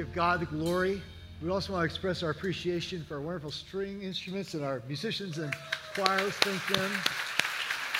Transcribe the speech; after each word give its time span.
give 0.00 0.14
God 0.14 0.40
the 0.40 0.46
glory. 0.46 1.02
We 1.42 1.50
also 1.50 1.74
want 1.74 1.82
to 1.82 1.84
express 1.84 2.22
our 2.22 2.30
appreciation 2.30 3.04
for 3.04 3.16
our 3.16 3.20
wonderful 3.20 3.50
string 3.50 4.00
instruments 4.00 4.54
and 4.54 4.64
our 4.64 4.80
musicians 4.88 5.36
and 5.36 5.54
choirs. 5.94 6.32
Thank 6.36 6.66
them. 6.68 6.90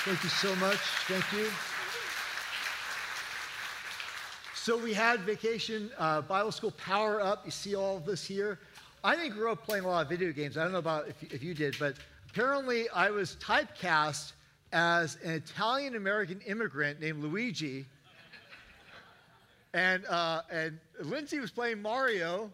Thank 0.03 0.23
you 0.23 0.29
so 0.29 0.55
much. 0.55 0.79
Thank 1.07 1.31
you. 1.31 1.47
So 4.55 4.83
we 4.83 4.93
had 4.93 5.19
Vacation 5.19 5.91
uh, 5.99 6.21
Bible 6.21 6.51
School 6.51 6.71
Power 6.71 7.21
Up. 7.21 7.45
You 7.45 7.51
see 7.51 7.75
all 7.75 7.97
of 7.97 8.05
this 8.07 8.25
here. 8.25 8.57
I 9.03 9.15
didn't 9.15 9.37
grow 9.37 9.51
up 9.51 9.63
playing 9.63 9.83
a 9.83 9.87
lot 9.87 10.01
of 10.01 10.09
video 10.09 10.31
games. 10.31 10.57
I 10.57 10.63
don't 10.63 10.71
know 10.71 10.79
about 10.79 11.07
if 11.07 11.21
you, 11.21 11.29
if 11.31 11.43
you 11.43 11.53
did, 11.53 11.75
but 11.77 11.97
apparently 12.31 12.89
I 12.89 13.11
was 13.11 13.37
typecast 13.39 14.31
as 14.73 15.19
an 15.23 15.33
Italian 15.33 15.95
American 15.95 16.41
immigrant 16.47 16.99
named 16.99 17.21
Luigi. 17.21 17.85
And, 19.73 20.05
uh, 20.07 20.41
and 20.51 20.79
Lindsay 20.99 21.39
was 21.39 21.51
playing 21.51 21.81
Mario, 21.81 22.51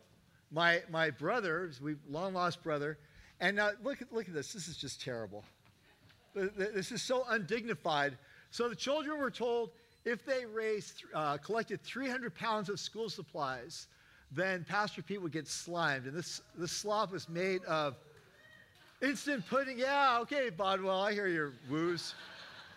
my, 0.51 0.81
my 0.89 1.09
brother, 1.09 1.71
we 1.81 1.95
long 2.09 2.33
lost 2.33 2.63
brother. 2.63 2.97
And 3.39 3.57
now 3.57 3.71
look 3.83 4.01
at, 4.01 4.11
look 4.13 4.27
at 4.27 4.33
this. 4.33 4.53
This 4.53 4.67
is 4.67 4.77
just 4.77 5.01
terrible. 5.01 5.43
This 6.33 6.91
is 6.91 7.01
so 7.01 7.25
undignified. 7.29 8.17
So 8.51 8.69
the 8.69 8.75
children 8.75 9.17
were 9.17 9.31
told 9.31 9.71
if 10.05 10.25
they 10.25 10.45
raised, 10.45 11.03
uh, 11.13 11.37
collected 11.37 11.81
300 11.81 12.33
pounds 12.33 12.69
of 12.69 12.79
school 12.79 13.09
supplies, 13.09 13.87
then 14.31 14.65
Pastor 14.67 15.01
Pete 15.01 15.21
would 15.21 15.31
get 15.31 15.47
slimed. 15.47 16.05
And 16.05 16.15
this, 16.15 16.41
this 16.55 16.71
slop 16.71 17.11
was 17.11 17.27
made 17.27 17.63
of 17.65 17.95
instant 19.01 19.45
pudding. 19.49 19.79
Yeah, 19.79 20.19
okay, 20.21 20.49
Bodwell, 20.49 21.01
I 21.01 21.13
hear 21.13 21.27
your 21.27 21.53
woos. 21.69 22.13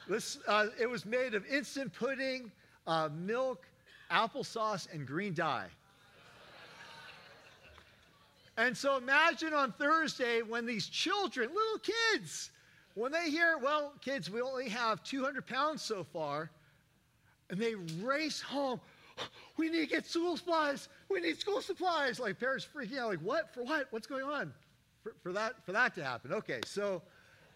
This, 0.08 0.38
uh, 0.48 0.66
it 0.80 0.88
was 0.88 1.06
made 1.06 1.34
of 1.34 1.46
instant 1.46 1.92
pudding, 1.92 2.50
uh, 2.86 3.10
milk, 3.12 3.66
applesauce, 4.10 4.92
and 4.92 5.06
green 5.06 5.34
dye. 5.34 5.68
And 8.56 8.76
so 8.76 8.98
imagine 8.98 9.54
on 9.54 9.72
Thursday 9.72 10.42
when 10.42 10.66
these 10.66 10.86
children, 10.86 11.48
little 11.48 11.78
kids, 11.78 12.50
when 12.94 13.10
they 13.10 13.30
hear, 13.30 13.56
well, 13.56 13.94
kids, 14.02 14.30
we 14.30 14.42
only 14.42 14.68
have 14.68 15.02
200 15.02 15.46
pounds 15.46 15.80
so 15.80 16.04
far, 16.04 16.50
and 17.48 17.58
they 17.58 17.74
race 18.02 18.40
home. 18.40 18.80
We 19.56 19.68
need 19.68 19.80
to 19.80 19.86
get 19.86 20.06
school 20.06 20.38
supplies. 20.38 20.88
We 21.10 21.20
need 21.20 21.38
school 21.38 21.60
supplies. 21.60 22.18
Like 22.18 22.40
parents 22.40 22.66
freaking 22.74 22.98
out, 22.98 23.10
like, 23.10 23.18
what? 23.18 23.52
For 23.52 23.62
what? 23.62 23.88
What's 23.90 24.06
going 24.06 24.24
on? 24.24 24.54
For, 25.02 25.14
for 25.22 25.32
that, 25.32 25.62
for 25.66 25.72
that 25.72 25.94
to 25.96 26.04
happen. 26.04 26.32
Okay, 26.32 26.60
so, 26.64 27.02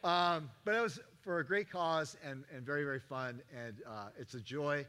um, 0.03 0.51
but 0.67 0.75
it 0.75 0.83
was 0.83 1.01
for 1.23 1.39
a 1.39 1.47
great 1.47 1.71
cause 1.71 2.19
and, 2.23 2.45
and 2.55 2.65
very, 2.67 2.85
very 2.85 3.01
fun. 3.01 3.41
And 3.59 3.77
uh, 3.87 4.09
it's 4.19 4.35
a 4.35 4.41
joy 4.41 4.85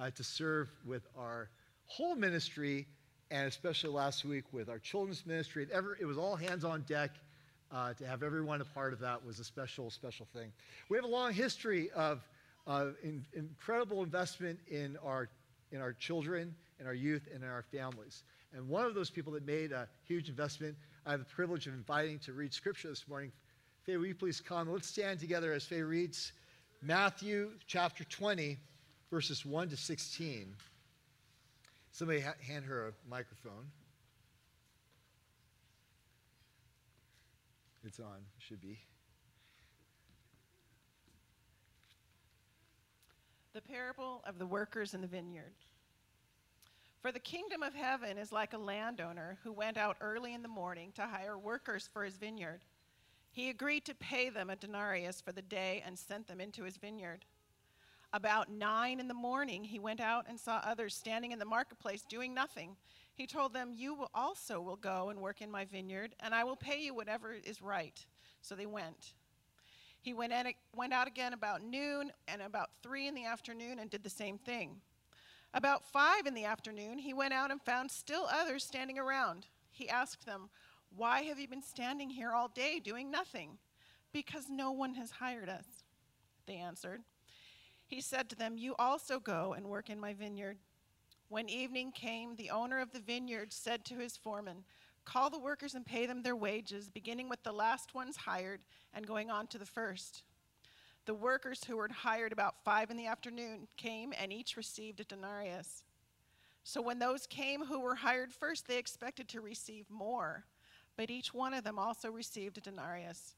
uh, 0.00 0.10
to 0.10 0.24
serve 0.24 0.68
with 0.84 1.06
our 1.16 1.50
whole 1.86 2.14
ministry 2.14 2.86
and 3.30 3.46
especially 3.46 3.90
last 3.90 4.24
week 4.24 4.44
with 4.52 4.68
our 4.68 4.78
children's 4.78 5.26
ministry. 5.26 5.62
It, 5.62 5.70
ever, 5.70 5.96
it 6.00 6.06
was 6.06 6.16
all 6.16 6.36
hands 6.36 6.64
on 6.64 6.82
deck. 6.82 7.10
Uh, 7.70 7.92
to 7.92 8.06
have 8.06 8.22
everyone 8.22 8.62
a 8.62 8.64
part 8.64 8.94
of 8.94 9.00
that 9.00 9.22
was 9.22 9.40
a 9.40 9.44
special, 9.44 9.90
special 9.90 10.26
thing. 10.32 10.50
We 10.88 10.96
have 10.96 11.04
a 11.04 11.08
long 11.08 11.34
history 11.34 11.90
of 11.90 12.26
uh, 12.66 12.86
in, 13.02 13.26
incredible 13.34 14.02
investment 14.02 14.58
in 14.68 14.96
our, 15.04 15.28
in 15.70 15.82
our 15.82 15.92
children, 15.92 16.54
in 16.80 16.86
our 16.86 16.94
youth, 16.94 17.28
and 17.32 17.42
in 17.42 17.48
our 17.50 17.64
families. 17.70 18.22
And 18.54 18.66
one 18.70 18.86
of 18.86 18.94
those 18.94 19.10
people 19.10 19.34
that 19.34 19.44
made 19.44 19.72
a 19.72 19.86
huge 20.06 20.30
investment, 20.30 20.76
I 21.04 21.10
have 21.10 21.20
the 21.20 21.26
privilege 21.26 21.66
of 21.66 21.74
inviting 21.74 22.18
to 22.20 22.32
read 22.32 22.54
scripture 22.54 22.88
this 22.88 23.06
morning. 23.06 23.32
Faye, 23.84 23.98
will 23.98 24.06
you 24.06 24.14
please 24.14 24.40
come? 24.40 24.70
Let's 24.72 24.88
stand 24.88 25.20
together 25.20 25.52
as 25.52 25.64
Faye 25.64 25.82
reads 25.82 26.32
Matthew 26.82 27.50
chapter 27.66 28.04
20, 28.04 28.56
verses 29.10 29.44
1 29.44 29.70
to 29.70 29.76
16. 29.76 30.54
Somebody 31.92 32.20
ha- 32.20 32.34
hand 32.46 32.64
her 32.66 32.88
a 32.88 32.92
microphone. 33.08 33.70
It's 37.84 38.00
on, 38.00 38.20
should 38.38 38.60
be. 38.60 38.78
The 43.54 43.62
parable 43.62 44.22
of 44.26 44.38
the 44.38 44.46
workers 44.46 44.94
in 44.94 45.00
the 45.00 45.06
vineyard. 45.06 45.54
For 47.00 47.12
the 47.12 47.18
kingdom 47.18 47.62
of 47.62 47.74
heaven 47.74 48.18
is 48.18 48.32
like 48.32 48.52
a 48.52 48.58
landowner 48.58 49.38
who 49.42 49.52
went 49.52 49.76
out 49.76 49.96
early 50.00 50.34
in 50.34 50.42
the 50.42 50.48
morning 50.48 50.92
to 50.96 51.02
hire 51.02 51.38
workers 51.38 51.88
for 51.92 52.04
his 52.04 52.16
vineyard. 52.16 52.60
He 53.30 53.50
agreed 53.50 53.84
to 53.86 53.94
pay 53.94 54.30
them 54.30 54.50
a 54.50 54.56
denarius 54.56 55.20
for 55.20 55.32
the 55.32 55.42
day 55.42 55.82
and 55.86 55.98
sent 55.98 56.26
them 56.26 56.40
into 56.40 56.64
his 56.64 56.76
vineyard. 56.76 57.24
About 58.12 58.50
nine 58.50 59.00
in 59.00 59.08
the 59.08 59.14
morning, 59.14 59.64
he 59.64 59.78
went 59.78 60.00
out 60.00 60.26
and 60.28 60.40
saw 60.40 60.62
others 60.64 60.94
standing 60.94 61.32
in 61.32 61.38
the 61.38 61.44
marketplace 61.44 62.02
doing 62.08 62.32
nothing. 62.32 62.76
He 63.14 63.26
told 63.26 63.52
them, 63.52 63.72
You 63.74 63.94
will 63.94 64.10
also 64.14 64.60
will 64.60 64.76
go 64.76 65.10
and 65.10 65.20
work 65.20 65.42
in 65.42 65.50
my 65.50 65.66
vineyard, 65.66 66.14
and 66.20 66.34
I 66.34 66.44
will 66.44 66.56
pay 66.56 66.82
you 66.82 66.94
whatever 66.94 67.32
is 67.34 67.60
right. 67.60 68.04
So 68.40 68.54
they 68.54 68.64
went. 68.64 69.12
He 70.00 70.14
went, 70.14 70.32
in, 70.32 70.52
went 70.74 70.94
out 70.94 71.06
again 71.06 71.34
about 71.34 71.62
noon 71.62 72.12
and 72.28 72.40
about 72.40 72.70
three 72.82 73.08
in 73.08 73.14
the 73.14 73.26
afternoon 73.26 73.78
and 73.78 73.90
did 73.90 74.04
the 74.04 74.10
same 74.10 74.38
thing. 74.38 74.76
About 75.52 75.84
five 75.84 76.26
in 76.26 76.34
the 76.34 76.44
afternoon, 76.44 76.98
he 76.98 77.12
went 77.12 77.34
out 77.34 77.50
and 77.50 77.60
found 77.60 77.90
still 77.90 78.26
others 78.30 78.64
standing 78.64 78.98
around. 78.98 79.46
He 79.70 79.88
asked 79.88 80.24
them, 80.24 80.48
Why 80.96 81.22
have 81.22 81.38
you 81.38 81.48
been 81.48 81.62
standing 81.62 82.08
here 82.08 82.32
all 82.32 82.48
day 82.48 82.80
doing 82.82 83.10
nothing? 83.10 83.58
Because 84.12 84.46
no 84.48 84.70
one 84.70 84.94
has 84.94 85.10
hired 85.10 85.50
us. 85.50 85.66
They 86.46 86.56
answered. 86.56 87.02
He 87.88 88.02
said 88.02 88.28
to 88.28 88.36
them, 88.36 88.58
You 88.58 88.74
also 88.78 89.18
go 89.18 89.54
and 89.54 89.66
work 89.66 89.88
in 89.88 89.98
my 89.98 90.12
vineyard. 90.12 90.58
When 91.28 91.48
evening 91.48 91.90
came, 91.92 92.36
the 92.36 92.50
owner 92.50 92.80
of 92.80 92.92
the 92.92 93.00
vineyard 93.00 93.52
said 93.52 93.84
to 93.86 93.94
his 93.94 94.16
foreman, 94.16 94.64
Call 95.06 95.30
the 95.30 95.38
workers 95.38 95.74
and 95.74 95.86
pay 95.86 96.04
them 96.04 96.22
their 96.22 96.36
wages, 96.36 96.90
beginning 96.90 97.30
with 97.30 97.42
the 97.42 97.52
last 97.52 97.94
ones 97.94 98.16
hired 98.16 98.60
and 98.92 99.06
going 99.06 99.30
on 99.30 99.46
to 99.48 99.58
the 99.58 99.64
first. 99.64 100.22
The 101.06 101.14
workers 101.14 101.64
who 101.64 101.78
were 101.78 101.88
hired 101.90 102.32
about 102.32 102.62
five 102.62 102.90
in 102.90 102.98
the 102.98 103.06
afternoon 103.06 103.68
came 103.78 104.12
and 104.20 104.30
each 104.30 104.58
received 104.58 105.00
a 105.00 105.04
denarius. 105.04 105.82
So 106.62 106.82
when 106.82 106.98
those 106.98 107.26
came 107.26 107.64
who 107.64 107.80
were 107.80 107.94
hired 107.94 108.34
first, 108.34 108.68
they 108.68 108.76
expected 108.76 109.28
to 109.28 109.40
receive 109.40 109.88
more, 109.88 110.44
but 110.98 111.10
each 111.10 111.32
one 111.32 111.54
of 111.54 111.64
them 111.64 111.78
also 111.78 112.10
received 112.10 112.58
a 112.58 112.60
denarius. 112.60 113.36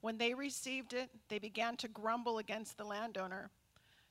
When 0.00 0.18
they 0.18 0.34
received 0.34 0.92
it, 0.92 1.10
they 1.28 1.38
began 1.38 1.76
to 1.76 1.88
grumble 1.88 2.38
against 2.38 2.76
the 2.76 2.84
landowner. 2.84 3.50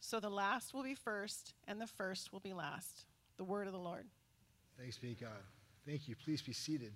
So 0.00 0.20
the 0.20 0.30
last 0.30 0.72
will 0.72 0.82
be 0.82 0.94
first, 0.94 1.54
and 1.66 1.80
the 1.80 1.86
first 1.86 2.32
will 2.32 2.40
be 2.40 2.52
last. 2.52 3.06
The 3.36 3.44
word 3.44 3.66
of 3.66 3.72
the 3.72 3.78
Lord. 3.78 4.06
Thanks 4.78 4.98
be 4.98 5.14
God. 5.14 5.30
Thank 5.86 6.08
you. 6.08 6.14
Please 6.16 6.42
be 6.42 6.52
seated. 6.52 6.92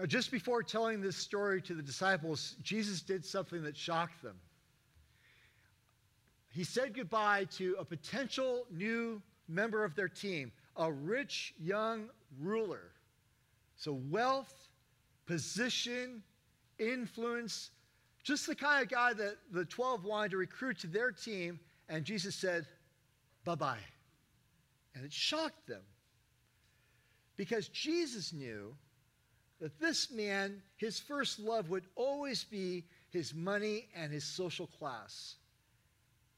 Now, 0.00 0.06
just 0.06 0.30
before 0.30 0.62
telling 0.62 1.00
this 1.00 1.16
story 1.16 1.60
to 1.62 1.74
the 1.74 1.82
disciples, 1.82 2.56
Jesus 2.62 3.02
did 3.02 3.24
something 3.24 3.62
that 3.64 3.76
shocked 3.76 4.22
them. 4.22 4.36
He 6.52 6.64
said 6.64 6.94
goodbye 6.94 7.44
to 7.56 7.76
a 7.78 7.84
potential 7.84 8.66
new 8.70 9.20
member 9.46 9.84
of 9.84 9.94
their 9.94 10.08
team, 10.08 10.52
a 10.76 10.90
rich 10.90 11.54
young 11.60 12.08
ruler. 12.40 12.92
So, 13.76 14.00
wealth, 14.10 14.68
position, 15.26 16.22
influence, 16.80 17.70
just 18.22 18.46
the 18.46 18.54
kind 18.54 18.82
of 18.82 18.88
guy 18.88 19.12
that 19.12 19.36
the 19.52 19.64
12 19.64 20.04
wanted 20.04 20.32
to 20.32 20.36
recruit 20.36 20.78
to 20.80 20.86
their 20.86 21.12
team. 21.12 21.60
And 21.88 22.04
Jesus 22.04 22.34
said, 22.34 22.66
bye 23.44 23.54
bye. 23.54 23.78
And 24.94 25.04
it 25.04 25.12
shocked 25.12 25.66
them 25.66 25.82
because 27.36 27.68
Jesus 27.68 28.32
knew 28.32 28.74
that 29.60 29.78
this 29.78 30.10
man, 30.10 30.62
his 30.76 30.98
first 30.98 31.38
love 31.38 31.70
would 31.70 31.84
always 31.94 32.44
be 32.44 32.84
his 33.10 33.34
money 33.34 33.88
and 33.94 34.12
his 34.12 34.24
social 34.24 34.66
class. 34.66 35.36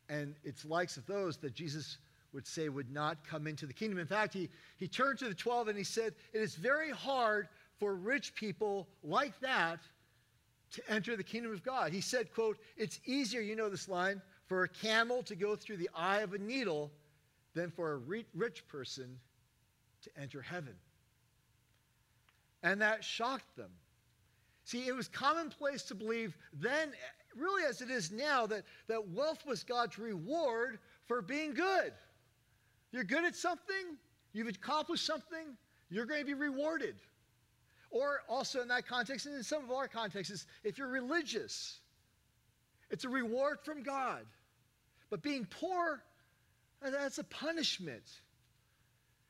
And 0.08 0.34
it's 0.44 0.64
likes 0.64 0.96
of 0.96 1.06
those 1.06 1.38
that 1.38 1.54
Jesus 1.54 1.98
would 2.32 2.46
say 2.46 2.68
would 2.68 2.90
not 2.90 3.26
come 3.26 3.46
into 3.46 3.66
the 3.66 3.72
kingdom. 3.72 3.98
In 3.98 4.06
fact, 4.06 4.32
he, 4.32 4.48
he 4.76 4.88
turned 4.88 5.18
to 5.18 5.28
the 5.28 5.34
12 5.34 5.68
and 5.68 5.78
he 5.78 5.84
said, 5.84 6.14
It 6.32 6.40
is 6.40 6.54
very 6.54 6.90
hard 6.90 7.48
for 7.78 7.94
rich 7.94 8.34
people 8.34 8.88
like 9.02 9.38
that 9.40 9.80
to 10.72 10.90
enter 10.90 11.16
the 11.16 11.22
kingdom 11.22 11.52
of 11.52 11.62
God. 11.62 11.92
He 11.92 12.00
said, 12.00 12.32
quote, 12.32 12.58
it's 12.76 13.00
easier, 13.04 13.40
you 13.40 13.56
know 13.56 13.68
this 13.68 13.88
line, 13.88 14.20
for 14.46 14.64
a 14.64 14.68
camel 14.68 15.22
to 15.24 15.34
go 15.34 15.54
through 15.56 15.76
the 15.76 15.90
eye 15.94 16.20
of 16.20 16.32
a 16.32 16.38
needle 16.38 16.90
than 17.54 17.70
for 17.70 17.92
a 17.92 17.96
rich 18.34 18.66
person 18.68 19.18
to 20.02 20.10
enter 20.20 20.40
heaven. 20.40 20.74
And 22.62 22.80
that 22.80 23.04
shocked 23.04 23.56
them. 23.56 23.70
See, 24.64 24.86
it 24.86 24.94
was 24.94 25.08
commonplace 25.08 25.82
to 25.84 25.94
believe 25.94 26.36
then, 26.52 26.92
really 27.36 27.64
as 27.64 27.82
it 27.82 27.90
is 27.90 28.12
now, 28.12 28.46
that, 28.46 28.64
that 28.88 29.08
wealth 29.08 29.44
was 29.44 29.64
God's 29.64 29.98
reward 29.98 30.78
for 31.06 31.20
being 31.20 31.52
good. 31.52 31.92
You're 32.92 33.04
good 33.04 33.24
at 33.24 33.34
something, 33.34 33.96
you've 34.32 34.48
accomplished 34.48 35.04
something, 35.04 35.56
you're 35.90 36.06
going 36.06 36.20
to 36.20 36.26
be 36.26 36.34
rewarded. 36.34 36.94
Or 37.92 38.22
also 38.26 38.62
in 38.62 38.68
that 38.68 38.86
context, 38.86 39.26
and 39.26 39.36
in 39.36 39.44
some 39.44 39.62
of 39.62 39.70
our 39.70 39.86
contexts, 39.86 40.46
if 40.64 40.78
you're 40.78 40.88
religious, 40.88 41.78
it's 42.90 43.04
a 43.04 43.08
reward 43.08 43.58
from 43.62 43.82
God. 43.82 44.24
But 45.10 45.22
being 45.22 45.46
poor, 45.46 46.02
that's 46.80 47.18
a 47.18 47.24
punishment. 47.24 48.02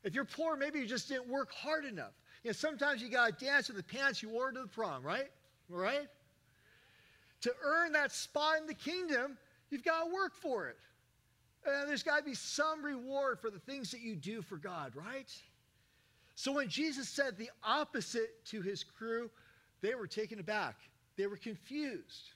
If 0.05 0.15
you're 0.15 0.25
poor, 0.25 0.57
maybe 0.57 0.79
you 0.79 0.87
just 0.87 1.09
didn't 1.09 1.29
work 1.29 1.53
hard 1.53 1.85
enough. 1.85 2.13
You 2.45 2.51
know, 2.51 2.53
sometimes 2.53 3.03
you 3.03 3.09
got 3.09 3.39
to 3.39 3.45
dance 3.45 3.67
with 3.67 3.77
the 3.77 3.83
pants 3.83 4.23
you 4.23 4.31
wore 4.31 4.53
to 4.53 4.61
the 4.61 4.69
prom, 4.69 5.03
right? 5.03 5.31
Right? 5.69 6.09
To 7.41 7.53
earn 7.65 7.93
that 7.93 8.13
spot 8.13 8.59
in 8.61 8.69
the 8.69 8.75
kingdom, 8.75 9.37
you've 9.71 9.85
got 9.85 10.05
to 10.05 10.13
work 10.13 10.35
for 10.37 10.69
it. 10.69 10.79
And 11.67 11.89
there's 11.89 12.05
got 12.05 12.19
to 12.19 12.25
be 12.25 12.35
some 12.35 12.85
reward 12.85 13.41
for 13.41 13.51
the 13.51 13.59
things 13.59 13.91
that 13.91 14.01
you 14.01 14.15
do 14.15 14.41
for 14.43 14.57
God, 14.57 14.95
right? 14.95 15.31
So 16.35 16.53
when 16.53 16.69
Jesus 16.69 17.09
said 17.09 17.37
the 17.37 17.51
opposite 17.63 18.45
to 18.47 18.63
his 18.63 18.85
crew, 18.85 19.31
they 19.81 19.95
were 19.95 20.07
taken 20.07 20.39
aback. 20.41 20.77
They 21.17 21.27
were 21.27 21.37
confused. 21.37 22.31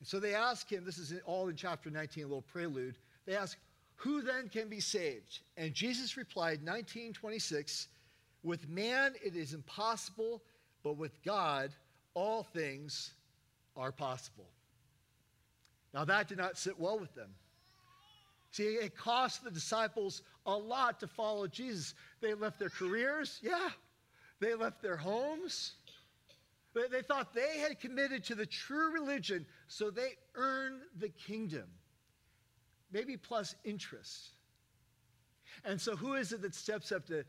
And 0.00 0.08
so 0.08 0.18
they 0.18 0.34
asked 0.34 0.70
him, 0.70 0.84
this 0.84 0.98
is 0.98 1.12
all 1.26 1.48
in 1.48 1.56
chapter 1.56 1.90
19, 1.90 2.24
a 2.24 2.26
little 2.26 2.42
prelude. 2.42 2.96
They 3.26 3.36
asked, 3.36 3.56
Who 3.96 4.22
then 4.22 4.48
can 4.48 4.68
be 4.68 4.80
saved? 4.80 5.40
And 5.56 5.74
Jesus 5.74 6.16
replied, 6.16 6.58
1926, 6.64 7.88
With 8.42 8.68
man 8.68 9.14
it 9.22 9.36
is 9.36 9.54
impossible, 9.54 10.42
but 10.82 10.96
with 10.96 11.22
God 11.22 11.70
all 12.14 12.42
things 12.42 13.12
are 13.76 13.92
possible. 13.92 14.48
Now 15.94 16.04
that 16.04 16.28
did 16.28 16.38
not 16.38 16.58
sit 16.58 16.78
well 16.78 16.98
with 16.98 17.14
them. 17.14 17.30
See, 18.52 18.64
it 18.64 18.94
cost 18.94 19.42
the 19.42 19.50
disciples 19.50 20.22
a 20.44 20.54
lot 20.54 21.00
to 21.00 21.06
follow 21.08 21.46
Jesus. 21.46 21.94
They 22.20 22.34
left 22.34 22.58
their 22.58 22.68
careers, 22.68 23.40
yeah. 23.42 23.70
They 24.40 24.54
left 24.54 24.82
their 24.82 24.96
homes. 24.96 25.72
They, 26.74 26.86
they 26.88 27.00
thought 27.00 27.32
they 27.32 27.58
had 27.58 27.80
committed 27.80 28.24
to 28.24 28.34
the 28.34 28.44
true 28.44 28.92
religion, 28.92 29.46
so 29.68 29.90
they 29.90 30.16
earned 30.34 30.82
the 30.98 31.08
kingdom, 31.08 31.64
maybe 32.92 33.16
plus 33.16 33.54
interest. 33.64 34.32
And 35.64 35.80
so, 35.80 35.96
who 35.96 36.14
is 36.14 36.32
it 36.32 36.42
that 36.42 36.54
steps 36.54 36.92
up 36.92 37.06
to 37.06 37.24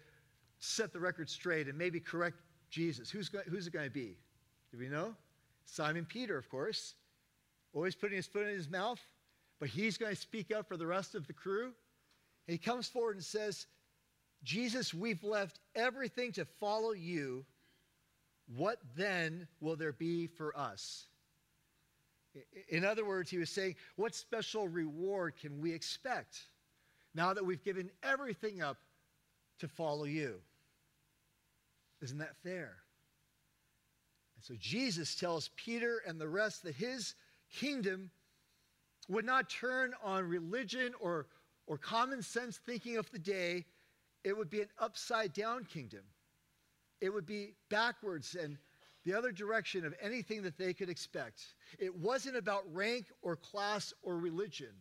set 0.59 0.91
the 0.91 0.99
record 0.99 1.29
straight 1.29 1.69
and 1.69 1.77
maybe 1.77 2.01
correct 2.01 2.37
Jesus? 2.69 3.09
Who's, 3.09 3.29
go, 3.29 3.39
who's 3.49 3.67
it 3.67 3.73
going 3.73 3.87
to 3.87 3.91
be? 3.91 4.17
Do 4.71 4.77
we 4.77 4.89
know? 4.89 5.15
Simon 5.65 6.05
Peter, 6.05 6.37
of 6.37 6.49
course, 6.49 6.95
always 7.73 7.95
putting 7.95 8.17
his 8.17 8.27
foot 8.27 8.43
in 8.43 8.55
his 8.55 8.69
mouth 8.69 8.99
but 9.63 9.69
he's 9.69 9.97
going 9.97 10.13
to 10.13 10.19
speak 10.19 10.53
up 10.53 10.67
for 10.67 10.75
the 10.75 10.85
rest 10.85 11.15
of 11.15 11.25
the 11.25 11.31
crew. 11.31 11.71
He 12.47 12.57
comes 12.57 12.85
forward 12.85 13.15
and 13.15 13.23
says, 13.23 13.65
Jesus, 14.43 14.93
we've 14.93 15.23
left 15.23 15.61
everything 15.73 16.33
to 16.33 16.43
follow 16.43 16.91
you. 16.91 17.45
What 18.57 18.79
then 18.97 19.47
will 19.61 19.77
there 19.77 19.93
be 19.93 20.27
for 20.27 20.53
us? 20.57 21.05
In 22.67 22.83
other 22.83 23.05
words, 23.05 23.29
he 23.29 23.37
was 23.37 23.49
saying, 23.49 23.75
What 23.95 24.13
special 24.13 24.67
reward 24.67 25.35
can 25.39 25.61
we 25.61 25.71
expect 25.71 26.41
now 27.15 27.33
that 27.33 27.45
we've 27.45 27.63
given 27.63 27.89
everything 28.03 28.61
up 28.61 28.75
to 29.59 29.69
follow 29.69 30.03
you? 30.03 30.41
Isn't 32.01 32.17
that 32.17 32.35
fair? 32.43 32.75
And 34.35 34.43
so 34.43 34.55
Jesus 34.59 35.15
tells 35.15 35.51
Peter 35.55 36.01
and 36.05 36.19
the 36.19 36.27
rest 36.27 36.63
that 36.63 36.75
his 36.75 37.15
kingdom 37.49 38.11
would 39.09 39.25
not 39.25 39.49
turn 39.49 39.93
on 40.03 40.23
religion 40.23 40.93
or, 40.99 41.27
or 41.67 41.77
common 41.77 42.21
sense 42.21 42.57
thinking 42.57 42.97
of 42.97 43.09
the 43.11 43.19
day, 43.19 43.65
it 44.23 44.35
would 44.35 44.49
be 44.49 44.61
an 44.61 44.69
upside 44.79 45.33
down 45.33 45.65
kingdom. 45.65 46.03
It 47.01 47.13
would 47.13 47.25
be 47.25 47.55
backwards 47.69 48.35
and 48.35 48.57
the 49.03 49.13
other 49.13 49.31
direction 49.31 49.85
of 49.85 49.93
anything 50.01 50.41
that 50.43 50.57
they 50.57 50.73
could 50.73 50.89
expect. 50.89 51.41
It 51.77 51.93
wasn't 51.93 52.37
about 52.37 52.63
rank 52.73 53.07
or 53.21 53.35
class 53.35 53.93
or 54.01 54.17
religion. 54.17 54.71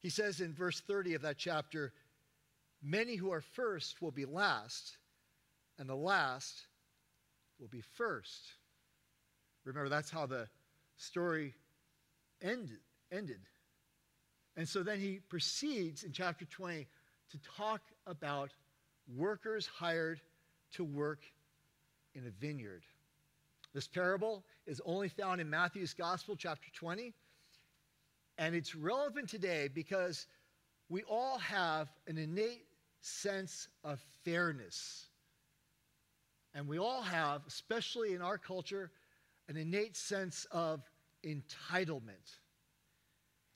He 0.00 0.10
says 0.10 0.40
in 0.40 0.52
verse 0.52 0.80
30 0.80 1.14
of 1.14 1.22
that 1.22 1.38
chapter, 1.38 1.92
Many 2.82 3.16
who 3.16 3.32
are 3.32 3.40
first 3.40 4.02
will 4.02 4.10
be 4.10 4.26
last, 4.26 4.98
and 5.78 5.88
the 5.88 5.96
last 5.96 6.66
will 7.58 7.68
be 7.68 7.80
first. 7.80 8.42
Remember, 9.64 9.88
that's 9.88 10.10
how 10.10 10.26
the 10.26 10.46
story 10.96 11.54
ended, 12.42 12.80
ended. 13.10 13.40
And 14.56 14.68
so 14.68 14.82
then 14.82 15.00
he 15.00 15.20
proceeds 15.28 16.04
in 16.04 16.12
chapter 16.12 16.44
20 16.44 16.86
to 17.30 17.38
talk 17.56 17.82
about 18.06 18.50
workers 19.16 19.66
hired 19.66 20.20
to 20.72 20.84
work 20.84 21.20
in 22.14 22.26
a 22.26 22.30
vineyard. 22.30 22.82
This 23.72 23.88
parable 23.88 24.44
is 24.66 24.80
only 24.84 25.08
found 25.08 25.40
in 25.40 25.50
Matthew's 25.50 25.94
Gospel, 25.94 26.36
chapter 26.36 26.68
20. 26.74 27.12
And 28.38 28.54
it's 28.54 28.74
relevant 28.74 29.28
today 29.28 29.68
because 29.72 30.26
we 30.88 31.02
all 31.02 31.38
have 31.38 31.88
an 32.06 32.18
innate 32.18 32.66
sense 33.00 33.68
of 33.82 34.00
fairness. 34.24 35.06
And 36.54 36.68
we 36.68 36.78
all 36.78 37.02
have, 37.02 37.42
especially 37.48 38.14
in 38.14 38.22
our 38.22 38.38
culture, 38.38 38.90
an 39.48 39.56
innate 39.56 39.96
sense 39.96 40.46
of 40.52 40.80
entitlement. 41.24 42.38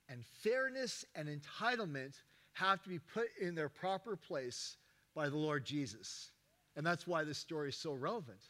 And 0.08 0.24
fairness 0.42 1.04
and 1.14 1.28
entitlement 1.28 2.14
have 2.54 2.82
to 2.82 2.88
be 2.88 2.98
put 2.98 3.28
in 3.40 3.54
their 3.54 3.68
proper 3.68 4.16
place 4.16 4.76
by 5.14 5.28
the 5.28 5.36
Lord 5.36 5.64
Jesus. 5.64 6.30
And 6.76 6.86
that's 6.86 7.06
why 7.06 7.24
this 7.24 7.38
story 7.38 7.68
is 7.68 7.76
so 7.76 7.92
relevant. 7.92 8.40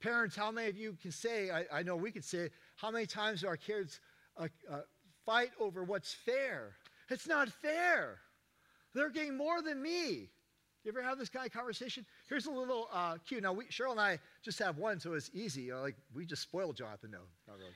Parents, 0.00 0.36
how 0.36 0.50
many 0.50 0.68
of 0.68 0.76
you 0.76 0.96
can 1.00 1.12
say, 1.12 1.50
I, 1.50 1.64
I 1.72 1.82
know 1.82 1.96
we 1.96 2.10
could 2.10 2.24
say, 2.24 2.50
how 2.76 2.90
many 2.90 3.06
times 3.06 3.40
do 3.40 3.48
our 3.48 3.56
kids 3.56 4.00
uh, 4.36 4.48
uh, 4.70 4.80
fight 5.24 5.50
over 5.58 5.84
what's 5.84 6.12
fair? 6.12 6.72
It's 7.08 7.26
not 7.26 7.48
fair. 7.48 8.18
They're 8.94 9.10
getting 9.10 9.36
more 9.36 9.62
than 9.62 9.80
me. 9.80 10.30
You 10.84 10.92
ever 10.92 11.02
have 11.02 11.18
this 11.18 11.28
kind 11.28 11.46
of 11.46 11.52
conversation? 11.52 12.06
Here's 12.28 12.46
a 12.46 12.50
little 12.50 12.88
uh, 12.92 13.16
cue. 13.26 13.40
Now, 13.40 13.52
we, 13.52 13.64
Cheryl 13.66 13.90
and 13.90 14.00
I 14.00 14.18
just 14.42 14.58
have 14.60 14.78
one, 14.78 15.00
so 15.00 15.14
it's 15.14 15.30
easy. 15.34 15.62
You 15.62 15.72
know, 15.72 15.82
like 15.82 15.96
we 16.14 16.24
just 16.24 16.42
spoiled 16.42 16.76
Jonathan. 16.76 17.10
No, 17.10 17.18
not 17.48 17.58
really. 17.58 17.72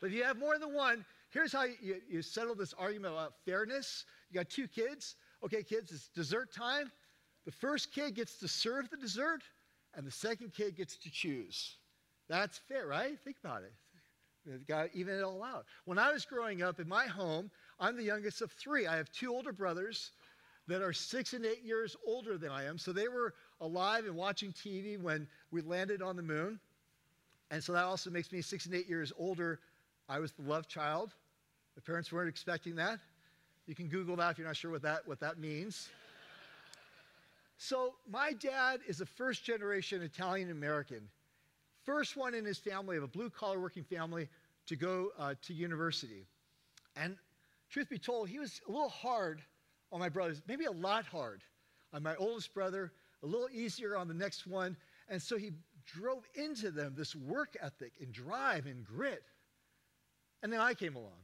But 0.00 0.08
if 0.08 0.14
you 0.14 0.24
have 0.24 0.38
more 0.38 0.58
than 0.58 0.72
one, 0.72 1.04
here's 1.30 1.52
how 1.52 1.64
you, 1.64 2.00
you 2.08 2.22
settle 2.22 2.54
this 2.54 2.74
argument 2.74 3.14
about 3.14 3.34
fairness. 3.44 4.04
You 4.30 4.40
got 4.40 4.48
two 4.48 4.66
kids. 4.66 5.16
Okay, 5.44 5.62
kids, 5.62 5.92
it's 5.92 6.08
dessert 6.08 6.52
time. 6.52 6.90
The 7.44 7.52
first 7.52 7.92
kid 7.92 8.14
gets 8.14 8.38
to 8.38 8.48
serve 8.48 8.90
the 8.90 8.96
dessert, 8.96 9.42
and 9.94 10.06
the 10.06 10.10
second 10.10 10.52
kid 10.52 10.76
gets 10.76 10.96
to 10.98 11.10
choose. 11.10 11.76
That's 12.28 12.58
fair, 12.58 12.86
right? 12.86 13.18
Think 13.24 13.36
about 13.42 13.62
it. 13.62 13.72
You've 14.46 14.66
got 14.66 14.92
to 14.92 14.98
even 14.98 15.14
it 15.14 15.22
all 15.22 15.42
out. 15.42 15.66
When 15.84 15.98
I 15.98 16.12
was 16.12 16.24
growing 16.24 16.62
up 16.62 16.80
in 16.80 16.88
my 16.88 17.06
home, 17.06 17.50
I'm 17.78 17.96
the 17.96 18.02
youngest 18.02 18.40
of 18.40 18.52
three. 18.52 18.86
I 18.86 18.96
have 18.96 19.10
two 19.12 19.34
older 19.34 19.52
brothers 19.52 20.12
that 20.66 20.82
are 20.82 20.92
six 20.92 21.32
and 21.32 21.44
eight 21.44 21.62
years 21.64 21.96
older 22.06 22.38
than 22.38 22.50
I 22.50 22.64
am. 22.64 22.78
So 22.78 22.92
they 22.92 23.08
were 23.08 23.34
alive 23.60 24.06
and 24.06 24.14
watching 24.14 24.52
TV 24.52 25.00
when 25.00 25.26
we 25.50 25.60
landed 25.60 26.00
on 26.00 26.16
the 26.16 26.22
moon. 26.22 26.60
And 27.50 27.62
so 27.62 27.72
that 27.72 27.84
also 27.84 28.10
makes 28.10 28.30
me 28.32 28.40
six 28.40 28.66
and 28.66 28.74
eight 28.74 28.88
years 28.88 29.12
older 29.18 29.60
I 30.10 30.18
was 30.18 30.32
the 30.32 30.42
love 30.42 30.66
child. 30.66 31.14
The 31.76 31.80
parents 31.80 32.10
weren't 32.10 32.28
expecting 32.28 32.74
that. 32.74 32.98
You 33.66 33.76
can 33.76 33.86
Google 33.86 34.16
that 34.16 34.32
if 34.32 34.38
you're 34.38 34.46
not 34.46 34.56
sure 34.56 34.72
what 34.72 34.82
that, 34.82 35.06
what 35.06 35.20
that 35.20 35.38
means. 35.38 35.88
so, 37.58 37.94
my 38.10 38.32
dad 38.32 38.80
is 38.88 39.00
a 39.00 39.06
first 39.06 39.44
generation 39.44 40.02
Italian 40.02 40.50
American, 40.50 41.08
first 41.84 42.16
one 42.16 42.34
in 42.34 42.44
his 42.44 42.58
family 42.58 42.96
of 42.96 43.04
a 43.04 43.06
blue 43.06 43.30
collar 43.30 43.60
working 43.60 43.84
family 43.84 44.28
to 44.66 44.74
go 44.74 45.10
uh, 45.16 45.34
to 45.42 45.54
university. 45.54 46.26
And 46.96 47.16
truth 47.70 47.88
be 47.88 47.98
told, 47.98 48.28
he 48.28 48.40
was 48.40 48.60
a 48.66 48.72
little 48.72 48.88
hard 48.88 49.40
on 49.92 50.00
my 50.00 50.08
brothers, 50.08 50.42
maybe 50.48 50.64
a 50.64 50.72
lot 50.72 51.06
hard 51.06 51.40
on 51.92 52.02
my 52.02 52.16
oldest 52.16 52.52
brother, 52.52 52.90
a 53.22 53.26
little 53.26 53.48
easier 53.52 53.96
on 53.96 54.08
the 54.08 54.14
next 54.14 54.44
one. 54.44 54.76
And 55.08 55.22
so 55.22 55.38
he 55.38 55.52
drove 55.86 56.24
into 56.34 56.72
them 56.72 56.94
this 56.96 57.14
work 57.14 57.56
ethic 57.62 57.92
and 58.00 58.12
drive 58.12 58.66
and 58.66 58.84
grit. 58.84 59.22
And 60.42 60.52
then 60.52 60.60
I 60.60 60.74
came 60.74 60.96
along. 60.96 61.20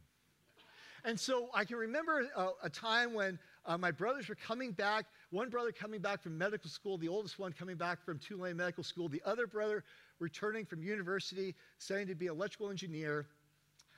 And 1.05 1.19
so 1.19 1.49
I 1.55 1.65
can 1.65 1.77
remember 1.77 2.27
a, 2.37 2.49
a 2.65 2.71
time 2.71 3.15
when 3.15 3.39
uh, 3.65 3.79
my 3.79 3.91
brothers 3.91 4.29
were 4.29 4.35
coming 4.35 4.73
back, 4.73 5.07
one 5.31 5.51
brother 5.51 5.73
coming 5.73 6.01
back 6.01 6.23
from 6.23 6.37
medical 6.37 6.69
school, 6.69 6.99
the 6.99 7.09
oldest 7.09 7.39
one 7.39 7.53
coming 7.53 7.77
back 7.77 8.05
from 8.05 8.19
Tulane 8.19 8.57
Medical 8.57 8.83
School, 8.83 9.09
the 9.09 9.23
other 9.25 9.47
brother 9.47 9.85
returning 10.19 10.65
from 10.65 10.83
university, 10.83 11.55
studying 11.79 12.09
to 12.09 12.15
be 12.15 12.27
an 12.27 12.33
electrical 12.33 12.71
engineer. 12.71 13.27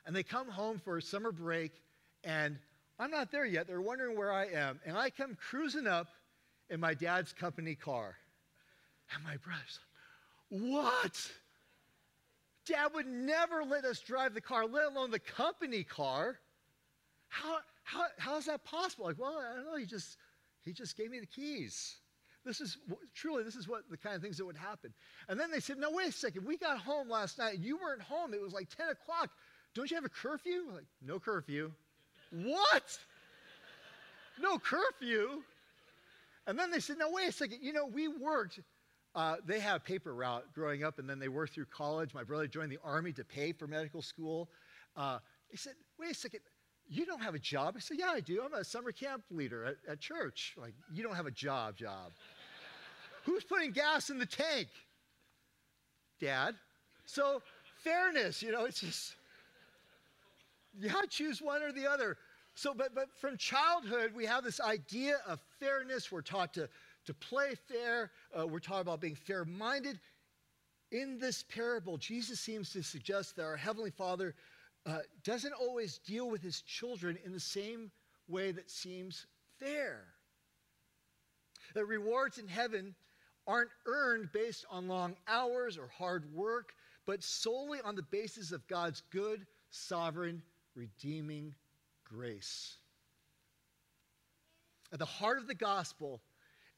And 0.07 0.15
they 0.15 0.23
come 0.23 0.49
home 0.49 0.79
for 0.79 1.01
summer 1.01 1.33
break, 1.33 1.73
and 2.25 2.59
I'm 2.99 3.11
not 3.11 3.31
there 3.31 3.47
yet. 3.47 3.67
They're 3.67 3.81
wondering 3.81 4.17
where 4.17 4.33
I 4.33 4.47
am. 4.47 4.81
And 4.85 4.97
I 4.97 5.11
come 5.11 5.37
cruising 5.37 5.87
up 5.87 6.09
in 6.71 6.81
my 6.81 6.95
dad's 6.95 7.33
company 7.33 7.75
car. 7.75 8.17
And 9.15 9.25
my 9.25 9.37
brother's 9.37 9.79
like, 10.51 10.61
What? 10.61 11.31
Dad 12.69 12.91
would 12.95 13.07
never 13.07 13.65
let 13.65 13.85
us 13.85 14.01
drive 14.01 14.35
the 14.35 14.41
car, 14.41 14.67
let 14.67 14.87
alone 14.87 15.11
the 15.11 15.19
company 15.19 15.83
car. 15.83 16.39
How, 17.29 17.59
how, 17.83 18.07
how 18.19 18.37
is 18.37 18.47
that 18.47 18.65
possible? 18.65 19.07
Like, 19.07 19.19
well, 19.19 19.39
I 19.39 19.57
don't 19.57 19.67
know. 19.67 19.77
He 19.77 19.87
just, 19.87 20.17
he 20.65 20.73
just 20.73 20.97
gave 20.97 21.11
me 21.11 21.21
the 21.21 21.27
keys. 21.27 21.97
This 22.45 22.61
is 22.61 22.79
truly, 23.15 23.43
this 23.43 23.57
is 23.57 23.69
what 23.69 23.83
the 23.91 23.97
kind 23.97 24.17
of 24.17 24.23
things 24.23 24.39
that 24.39 24.45
would 24.45 24.57
happen. 24.57 24.93
And 25.29 25.39
then 25.39 25.51
they 25.51 25.61
said, 25.61 25.79
no, 25.79 25.91
wait 25.91 26.09
a 26.09 26.13
second. 26.13 26.47
We 26.47 26.57
got 26.57 26.79
home 26.79 27.09
last 27.09 27.39
night. 27.39 27.59
You 27.59 27.77
weren't 27.77 28.03
home. 28.03 28.33
It 28.33 28.41
was 28.41 28.53
like 28.53 28.69
10 28.75 28.89
o'clock. 28.91 29.31
Don't 29.75 29.91
you 29.91 29.97
have 29.97 30.05
a 30.05 30.11
curfew? 30.11 30.65
Like, 30.73 30.87
no 31.05 31.19
curfew. 31.19 31.73
what? 32.33 32.99
No 34.41 34.57
curfew? 34.57 35.43
And 36.47 36.57
then 36.57 36.71
they 36.71 36.79
said, 36.79 36.97
no, 36.97 37.11
wait 37.11 37.29
a 37.29 37.33
second. 37.33 37.59
You 37.61 37.73
know, 37.73 37.87
we 37.87 38.07
worked. 38.07 38.61
Uh, 39.15 39.37
they 39.47 39.59
had 39.59 39.77
a 39.77 39.81
paper 39.81 40.15
route 40.15 40.45
growing 40.55 40.85
up, 40.85 40.99
and 40.99 41.09
then 41.09 41.19
they 41.19 41.29
worked 41.29 41.55
through 41.55 41.67
college. 41.67 42.15
My 42.15 42.23
brother 42.23 42.47
joined 42.47 42.71
the 42.71 42.79
army 42.85 43.13
to 43.15 43.25
pay 43.25 43.53
for 43.53 43.67
medical 43.67 44.03
school. 44.03 44.49
Uh, 44.97 45.19
he 45.49 45.57
said, 45.57 45.75
wait 45.99 46.11
a 46.11 46.15
second. 46.15 46.41
You 46.91 47.05
don't 47.05 47.21
have 47.21 47.35
a 47.35 47.39
job? 47.39 47.75
I 47.77 47.81
said, 47.81 47.99
Yeah, 47.99 48.13
I 48.13 48.21
do. 48.21 48.43
I'm 48.43 48.55
a 48.55 48.65
summer 48.65 48.93
camp 48.93 49.23
leader 49.31 49.65
at, 49.65 49.77
at 49.87 50.01
church. 50.01 50.55
Like, 50.57 50.73
you 50.91 51.03
don't 51.03 51.15
have 51.15 51.27
a 51.27 51.31
job, 51.31 51.77
job. 51.77 52.13
Who's 53.25 53.45
putting 53.45 53.73
gas 53.73 54.09
in 54.09 54.19
the 54.19 54.25
tank? 54.25 54.69
Dad. 56.19 56.55
So, 57.05 57.43
fairness, 57.85 58.43
you 58.43 58.53
know, 58.53 58.65
it's 58.65 58.81
just, 58.81 59.17
you 60.81 60.89
gotta 60.89 61.07
choose 61.07 61.43
one 61.43 61.63
or 61.63 61.73
the 61.73 61.87
other. 61.87 62.17
So, 62.55 62.75
but, 62.75 62.95
but 62.95 63.09
from 63.21 63.37
childhood, 63.37 64.13
we 64.17 64.25
have 64.27 64.45
this 64.45 64.61
idea 64.61 65.19
of 65.27 65.41
fairness. 65.61 66.11
We're 66.11 66.23
taught 66.23 66.55
to, 66.55 66.69
to 67.09 67.15
play 67.15 67.55
fair, 67.55 68.11
uh, 68.39 68.47
we're 68.47 68.59
talking 68.59 68.83
about 68.83 69.01
being 69.01 69.15
fair 69.15 69.47
minded. 69.47 69.99
In 70.93 71.19
this 71.19 71.43
parable, 71.43 71.97
Jesus 71.97 72.39
seems 72.39 72.71
to 72.73 72.83
suggest 72.83 73.35
that 73.37 73.45
our 73.45 73.57
Heavenly 73.57 73.91
Father 73.91 74.35
uh, 74.85 74.99
doesn't 75.25 75.55
always 75.55 75.99
deal 75.99 76.29
with 76.29 76.43
his 76.43 76.61
children 76.61 77.19
in 77.25 77.33
the 77.33 77.41
same 77.41 77.91
way 78.29 78.53
that 78.53 78.71
seems 78.71 79.27
fair. 79.59 80.05
The 81.73 81.83
rewards 81.83 82.37
in 82.37 82.47
heaven 82.47 82.95
aren't 83.47 83.71
earned 83.87 84.31
based 84.33 84.67
on 84.71 84.87
long 84.87 85.17
hours 85.27 85.79
or 85.79 85.89
hard 85.89 86.31
work, 86.35 86.75
but 87.07 87.25
solely 87.25 87.81
on 87.87 87.97
the 87.97 88.03
basis 88.03 88.53
of 88.53 88.69
God's 88.69 89.03
good, 89.11 89.47
sovereign, 89.71 90.43
redeeming 90.75 91.55
grace. 92.05 92.77
At 94.93 94.99
the 94.99 95.07
heart 95.07 95.39
of 95.39 95.47
the 95.47 95.55
gospel 95.55 96.21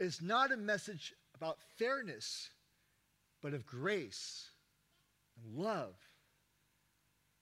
is 0.01 0.21
not 0.21 0.51
a 0.51 0.57
message 0.57 1.15
about 1.37 1.59
fairness, 1.79 2.51
but 3.43 3.55
of 3.55 3.65
grace 3.65 4.51
and 5.37 5.63
love 5.63 5.95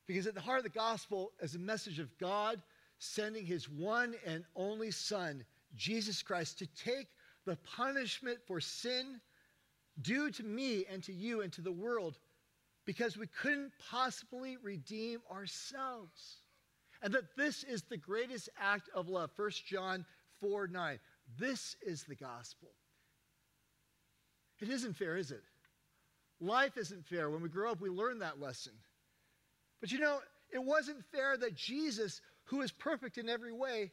because 0.09 0.27
at 0.27 0.35
the 0.35 0.41
heart 0.41 0.59
of 0.59 0.65
the 0.65 0.71
gospel 0.71 1.33
is 1.41 1.55
a 1.55 1.59
message 1.59 2.01
of 2.01 2.19
God 2.19 2.61
sending 2.99 3.47
his 3.47 3.69
one 3.69 4.15
and 4.27 4.43
only 4.57 4.91
Son, 4.91 5.45
Jesus 5.77 6.23
Christ, 6.23 6.59
to 6.59 6.67
take 6.83 7.07
the 7.45 7.57
punishment 7.77 8.39
for 8.47 8.59
sin 8.59 9.21
due 10.01 10.31
to 10.31 10.43
me 10.43 10.87
and 10.91 11.05
to 11.05 11.13
you 11.13 11.43
and 11.43 11.53
to 11.53 11.61
the 11.61 11.71
world 11.71 12.19
because 12.87 13.19
we 13.19 13.27
couldn't 13.27 13.71
possibly 13.91 14.57
redeem 14.63 15.21
ourselves. 15.31 16.39
And 17.03 17.13
that 17.13 17.37
this 17.37 17.63
is 17.63 17.83
the 17.83 17.99
greatest 17.99 18.49
act 18.59 18.89
of 18.95 19.09
love. 19.09 19.31
1 19.37 19.51
John 19.67 20.07
4 20.41 20.69
9. 20.69 20.99
This 21.37 21.77
is 21.83 22.05
the 22.05 22.15
gospel. 22.15 22.69
It 24.61 24.69
isn't 24.69 24.97
fair, 24.97 25.17
is 25.17 25.31
it? 25.31 25.43
Life 26.41 26.77
isn't 26.77 27.07
fair. 27.07 27.31
When 27.31 27.43
we 27.43 27.49
grow 27.49 27.73
up, 27.73 27.81
we 27.81 27.91
learn 27.91 28.21
that 28.21 28.41
lesson. 28.41 28.73
But 29.81 29.93
you 29.93 29.99
know, 29.99 30.21
it 30.51 30.63
wasn't 30.63 31.05
fair 31.13 31.37
that 31.37 31.55
Jesus, 31.55 32.21
who 32.45 32.63
is 32.63 32.73
perfect 32.73 33.19
in 33.19 33.29
every 33.29 33.53
way, 33.53 33.93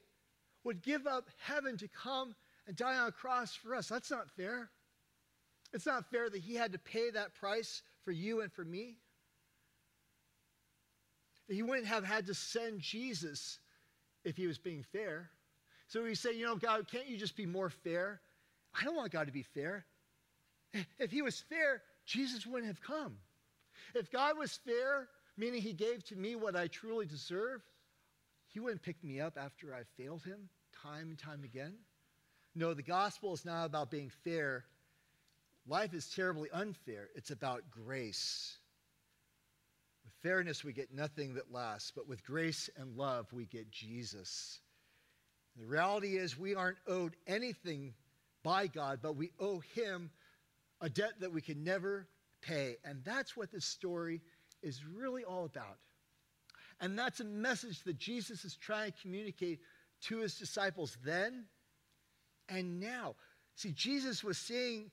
would 0.63 0.81
give 0.81 1.05
up 1.05 1.29
heaven 1.39 1.77
to 1.77 1.87
come 1.87 2.35
and 2.67 2.75
die 2.75 2.97
on 2.97 3.09
a 3.09 3.11
cross 3.11 3.53
for 3.53 3.75
us. 3.75 3.87
That's 3.87 4.09
not 4.11 4.29
fair. 4.31 4.69
It's 5.73 5.85
not 5.85 6.09
fair 6.09 6.29
that 6.29 6.41
he 6.41 6.55
had 6.55 6.71
to 6.71 6.79
pay 6.79 7.11
that 7.11 7.35
price 7.35 7.81
for 8.03 8.11
you 8.11 8.41
and 8.41 8.51
for 8.51 8.63
me. 8.63 8.97
He 11.47 11.61
wouldn't 11.61 11.87
have 11.87 12.03
had 12.03 12.27
to 12.27 12.33
send 12.33 12.79
Jesus 12.79 13.59
if 14.23 14.37
he 14.37 14.47
was 14.47 14.57
being 14.57 14.83
fair. 14.91 15.29
So 15.87 16.03
we 16.03 16.15
say, 16.15 16.33
you 16.33 16.45
know, 16.45 16.55
God, 16.55 16.87
can't 16.91 17.07
you 17.07 17.17
just 17.17 17.35
be 17.35 17.45
more 17.45 17.69
fair? 17.69 18.19
I 18.79 18.83
don't 18.83 18.95
want 18.95 19.11
God 19.11 19.27
to 19.27 19.33
be 19.33 19.43
fair. 19.43 19.85
If 20.99 21.11
he 21.11 21.21
was 21.21 21.39
fair, 21.49 21.81
Jesus 22.05 22.45
wouldn't 22.45 22.67
have 22.67 22.81
come. 22.81 23.17
If 23.93 24.11
God 24.11 24.37
was 24.37 24.59
fair, 24.65 25.07
meaning 25.37 25.61
he 25.61 25.73
gave 25.73 26.03
to 26.05 26.15
me 26.15 26.35
what 26.35 26.55
I 26.55 26.67
truly 26.67 27.05
deserve, 27.05 27.61
he 28.47 28.59
wouldn't 28.59 28.81
pick 28.81 29.01
me 29.03 29.21
up 29.21 29.37
after 29.37 29.73
I 29.73 29.83
failed 29.97 30.23
him 30.23 30.49
time 30.83 31.09
and 31.09 31.17
time 31.17 31.43
again. 31.43 31.73
No, 32.55 32.73
the 32.73 32.83
gospel 32.83 33.33
is 33.33 33.45
not 33.45 33.65
about 33.65 33.91
being 33.91 34.11
fair. 34.23 34.65
Life 35.67 35.93
is 35.93 36.07
terribly 36.09 36.49
unfair. 36.51 37.09
It's 37.15 37.31
about 37.31 37.69
grace. 37.71 38.57
With 40.03 40.13
fairness, 40.21 40.63
we 40.63 40.73
get 40.73 40.93
nothing 40.93 41.35
that 41.35 41.51
lasts, 41.51 41.91
but 41.95 42.07
with 42.07 42.23
grace 42.23 42.69
and 42.77 42.95
love, 42.95 43.31
we 43.33 43.45
get 43.45 43.71
Jesus. 43.71 44.59
The 45.57 45.65
reality 45.65 46.17
is, 46.17 46.37
we 46.37 46.55
aren't 46.55 46.77
owed 46.87 47.15
anything 47.27 47.93
by 48.43 48.67
God, 48.67 48.99
but 49.01 49.15
we 49.15 49.31
owe 49.39 49.59
Him 49.59 50.11
a 50.81 50.89
debt 50.89 51.13
that 51.21 51.31
we 51.31 51.41
can 51.41 51.63
never 51.63 52.07
pay. 52.41 52.77
And 52.83 53.03
that's 53.03 53.35
what 53.35 53.51
this 53.51 53.65
story 53.65 54.21
is 54.61 54.83
really 54.85 55.23
all 55.23 55.45
about. 55.45 55.77
And 56.81 56.97
that's 56.97 57.19
a 57.19 57.25
message 57.25 57.83
that 57.83 57.97
Jesus 57.97 58.43
is 58.43 58.55
trying 58.55 58.91
to 58.91 58.97
communicate 59.01 59.59
to 60.01 60.19
his 60.19 60.37
disciples 60.37 60.97
then 61.03 61.45
and 62.49 62.79
now. 62.79 63.15
See, 63.55 63.71
Jesus 63.71 64.23
was 64.23 64.37
seeing 64.37 64.91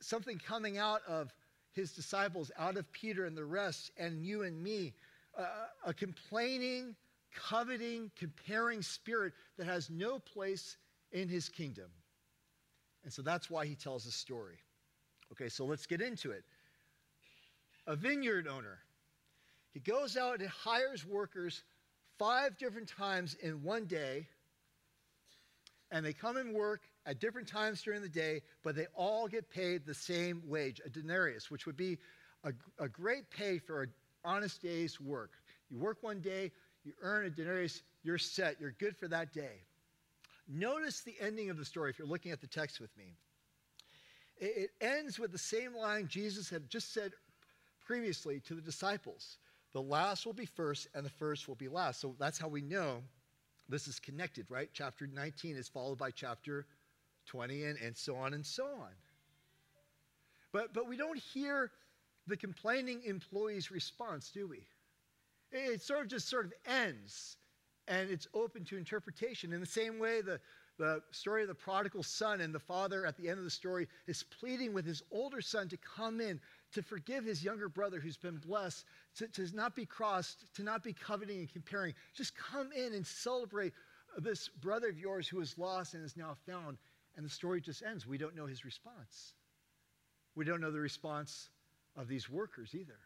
something 0.00 0.38
coming 0.38 0.78
out 0.78 1.02
of 1.08 1.34
his 1.72 1.92
disciples, 1.92 2.52
out 2.56 2.76
of 2.76 2.90
Peter 2.92 3.24
and 3.24 3.36
the 3.36 3.44
rest, 3.44 3.90
and 3.96 4.24
you 4.24 4.42
and 4.42 4.62
me 4.62 4.94
uh, 5.36 5.44
a 5.84 5.92
complaining, 5.92 6.94
coveting, 7.34 8.10
comparing 8.16 8.82
spirit 8.82 9.32
that 9.58 9.66
has 9.66 9.90
no 9.90 10.18
place 10.18 10.76
in 11.12 11.28
his 11.28 11.48
kingdom. 11.48 11.90
And 13.04 13.12
so 13.12 13.22
that's 13.22 13.50
why 13.50 13.66
he 13.66 13.74
tells 13.74 14.04
the 14.04 14.10
story. 14.10 14.56
Okay, 15.32 15.48
so 15.48 15.64
let's 15.64 15.86
get 15.86 16.00
into 16.00 16.30
it. 16.30 16.44
A 17.86 17.96
vineyard 17.96 18.48
owner 18.48 18.78
he 19.74 19.80
goes 19.80 20.16
out 20.16 20.40
and 20.40 20.48
hires 20.48 21.04
workers 21.04 21.64
five 22.16 22.56
different 22.56 22.88
times 22.88 23.34
in 23.34 23.64
one 23.64 23.86
day, 23.86 24.28
and 25.90 26.06
they 26.06 26.12
come 26.12 26.36
and 26.36 26.54
work 26.54 26.82
at 27.04 27.18
different 27.18 27.48
times 27.48 27.82
during 27.82 28.00
the 28.00 28.08
day, 28.08 28.40
but 28.62 28.76
they 28.76 28.86
all 28.94 29.26
get 29.26 29.50
paid 29.50 29.84
the 29.84 29.94
same 29.94 30.42
wage, 30.46 30.80
a 30.86 30.88
denarius, 30.88 31.50
which 31.50 31.66
would 31.66 31.76
be 31.76 31.98
a, 32.44 32.52
a 32.78 32.88
great 32.88 33.28
pay 33.30 33.58
for 33.58 33.82
an 33.82 33.92
honest 34.24 34.62
day's 34.62 35.00
work. 35.00 35.32
You 35.68 35.78
work 35.78 35.98
one 36.02 36.20
day, 36.20 36.52
you 36.84 36.92
earn 37.02 37.26
a 37.26 37.30
denarius, 37.30 37.82
you're 38.02 38.18
set, 38.18 38.60
you're 38.60 38.74
good 38.78 38.96
for 38.96 39.08
that 39.08 39.32
day. 39.32 39.62
Notice 40.48 41.00
the 41.00 41.14
ending 41.20 41.50
of 41.50 41.56
the 41.56 41.64
story 41.64 41.90
if 41.90 41.98
you're 41.98 42.08
looking 42.08 42.32
at 42.32 42.40
the 42.40 42.46
text 42.46 42.80
with 42.80 42.94
me. 42.96 43.16
It, 44.36 44.70
ends 44.80 45.18
with 45.18 45.32
the 45.32 45.38
same 45.38 45.74
line 45.74 46.08
Jesus 46.08 46.50
had 46.50 46.68
just 46.68 46.92
said 46.92 47.12
previously 47.86 48.40
to 48.40 48.54
the 48.54 48.60
disciples 48.60 49.38
the 49.74 49.82
last 49.82 50.24
will 50.24 50.32
be 50.32 50.46
first, 50.46 50.86
and 50.94 51.04
the 51.04 51.10
first 51.10 51.48
will 51.48 51.56
be 51.56 51.68
last. 51.68 52.00
So 52.00 52.14
that's 52.18 52.38
how 52.38 52.46
we 52.46 52.62
know 52.62 53.02
this 53.68 53.88
is 53.88 53.98
connected, 53.98 54.46
right? 54.48 54.70
Chapter 54.72 55.08
19 55.08 55.56
is 55.56 55.68
followed 55.68 55.98
by 55.98 56.12
chapter 56.12 56.64
20, 57.26 57.64
and, 57.64 57.78
and 57.80 57.96
so 57.96 58.14
on 58.14 58.34
and 58.34 58.46
so 58.46 58.66
on. 58.66 58.90
But, 60.52 60.72
but 60.72 60.88
we 60.88 60.96
don't 60.96 61.18
hear 61.18 61.72
the 62.28 62.36
complaining 62.36 63.02
employee's 63.04 63.72
response, 63.72 64.30
do 64.30 64.46
we? 64.46 64.64
It 65.54 65.82
sort 65.82 66.00
of 66.00 66.08
just 66.08 66.28
sort 66.28 66.46
of 66.46 66.52
ends, 66.66 67.36
and 67.86 68.10
it's 68.10 68.26
open 68.34 68.64
to 68.64 68.76
interpretation. 68.76 69.52
In 69.52 69.60
the 69.60 69.66
same 69.66 70.00
way, 70.00 70.20
the, 70.20 70.40
the 70.78 71.00
story 71.12 71.42
of 71.42 71.48
the 71.48 71.54
prodigal 71.54 72.02
son 72.02 72.40
and 72.40 72.52
the 72.52 72.58
father 72.58 73.06
at 73.06 73.16
the 73.16 73.28
end 73.28 73.38
of 73.38 73.44
the 73.44 73.50
story 73.50 73.86
is 74.08 74.24
pleading 74.24 74.74
with 74.74 74.84
his 74.84 75.02
older 75.12 75.40
son 75.40 75.68
to 75.68 75.76
come 75.76 76.20
in 76.20 76.40
to 76.72 76.82
forgive 76.82 77.24
his 77.24 77.44
younger 77.44 77.68
brother 77.68 78.00
who's 78.00 78.16
been 78.16 78.38
blessed, 78.38 78.84
to, 79.16 79.28
to 79.28 79.48
not 79.54 79.76
be 79.76 79.86
crossed, 79.86 80.52
to 80.56 80.64
not 80.64 80.82
be 80.82 80.92
coveting 80.92 81.38
and 81.38 81.52
comparing. 81.52 81.94
Just 82.14 82.34
come 82.36 82.72
in 82.72 82.92
and 82.92 83.06
celebrate 83.06 83.72
this 84.18 84.48
brother 84.48 84.88
of 84.88 84.98
yours 84.98 85.28
who 85.28 85.40
is 85.40 85.56
lost 85.56 85.94
and 85.94 86.04
is 86.04 86.16
now 86.16 86.36
found. 86.46 86.78
And 87.16 87.24
the 87.24 87.30
story 87.30 87.60
just 87.60 87.84
ends. 87.84 88.08
We 88.08 88.18
don't 88.18 88.34
know 88.34 88.46
his 88.46 88.64
response. 88.64 89.34
We 90.34 90.44
don't 90.44 90.60
know 90.60 90.72
the 90.72 90.80
response 90.80 91.48
of 91.94 92.08
these 92.08 92.28
workers 92.28 92.74
either. 92.74 92.98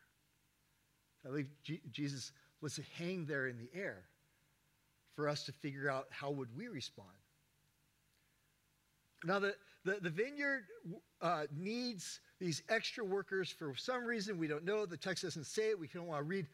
I 1.24 1.28
believe 1.28 1.48
G- 1.62 1.80
Jesus 1.90 2.32
was 2.60 2.78
it 2.78 2.86
hang 2.96 3.26
there 3.26 3.46
in 3.46 3.58
the 3.58 3.70
air 3.78 4.04
for 5.14 5.28
us 5.28 5.44
to 5.44 5.52
figure 5.52 5.90
out 5.90 6.06
how 6.10 6.30
would 6.30 6.48
we 6.56 6.68
respond. 6.68 7.08
Now, 9.24 9.40
the, 9.40 9.54
the, 9.84 9.98
the 10.00 10.10
vineyard 10.10 10.64
uh, 11.20 11.44
needs 11.56 12.20
these 12.40 12.62
extra 12.68 13.04
workers 13.04 13.50
for 13.50 13.74
some 13.74 14.04
reason. 14.04 14.38
We 14.38 14.46
don't 14.46 14.64
know. 14.64 14.86
The 14.86 14.96
text 14.96 15.24
doesn't 15.24 15.46
say 15.46 15.70
it. 15.70 15.78
We 15.78 15.88
don't 15.88 16.06
want 16.06 16.20
to 16.20 16.24
read 16.24 16.46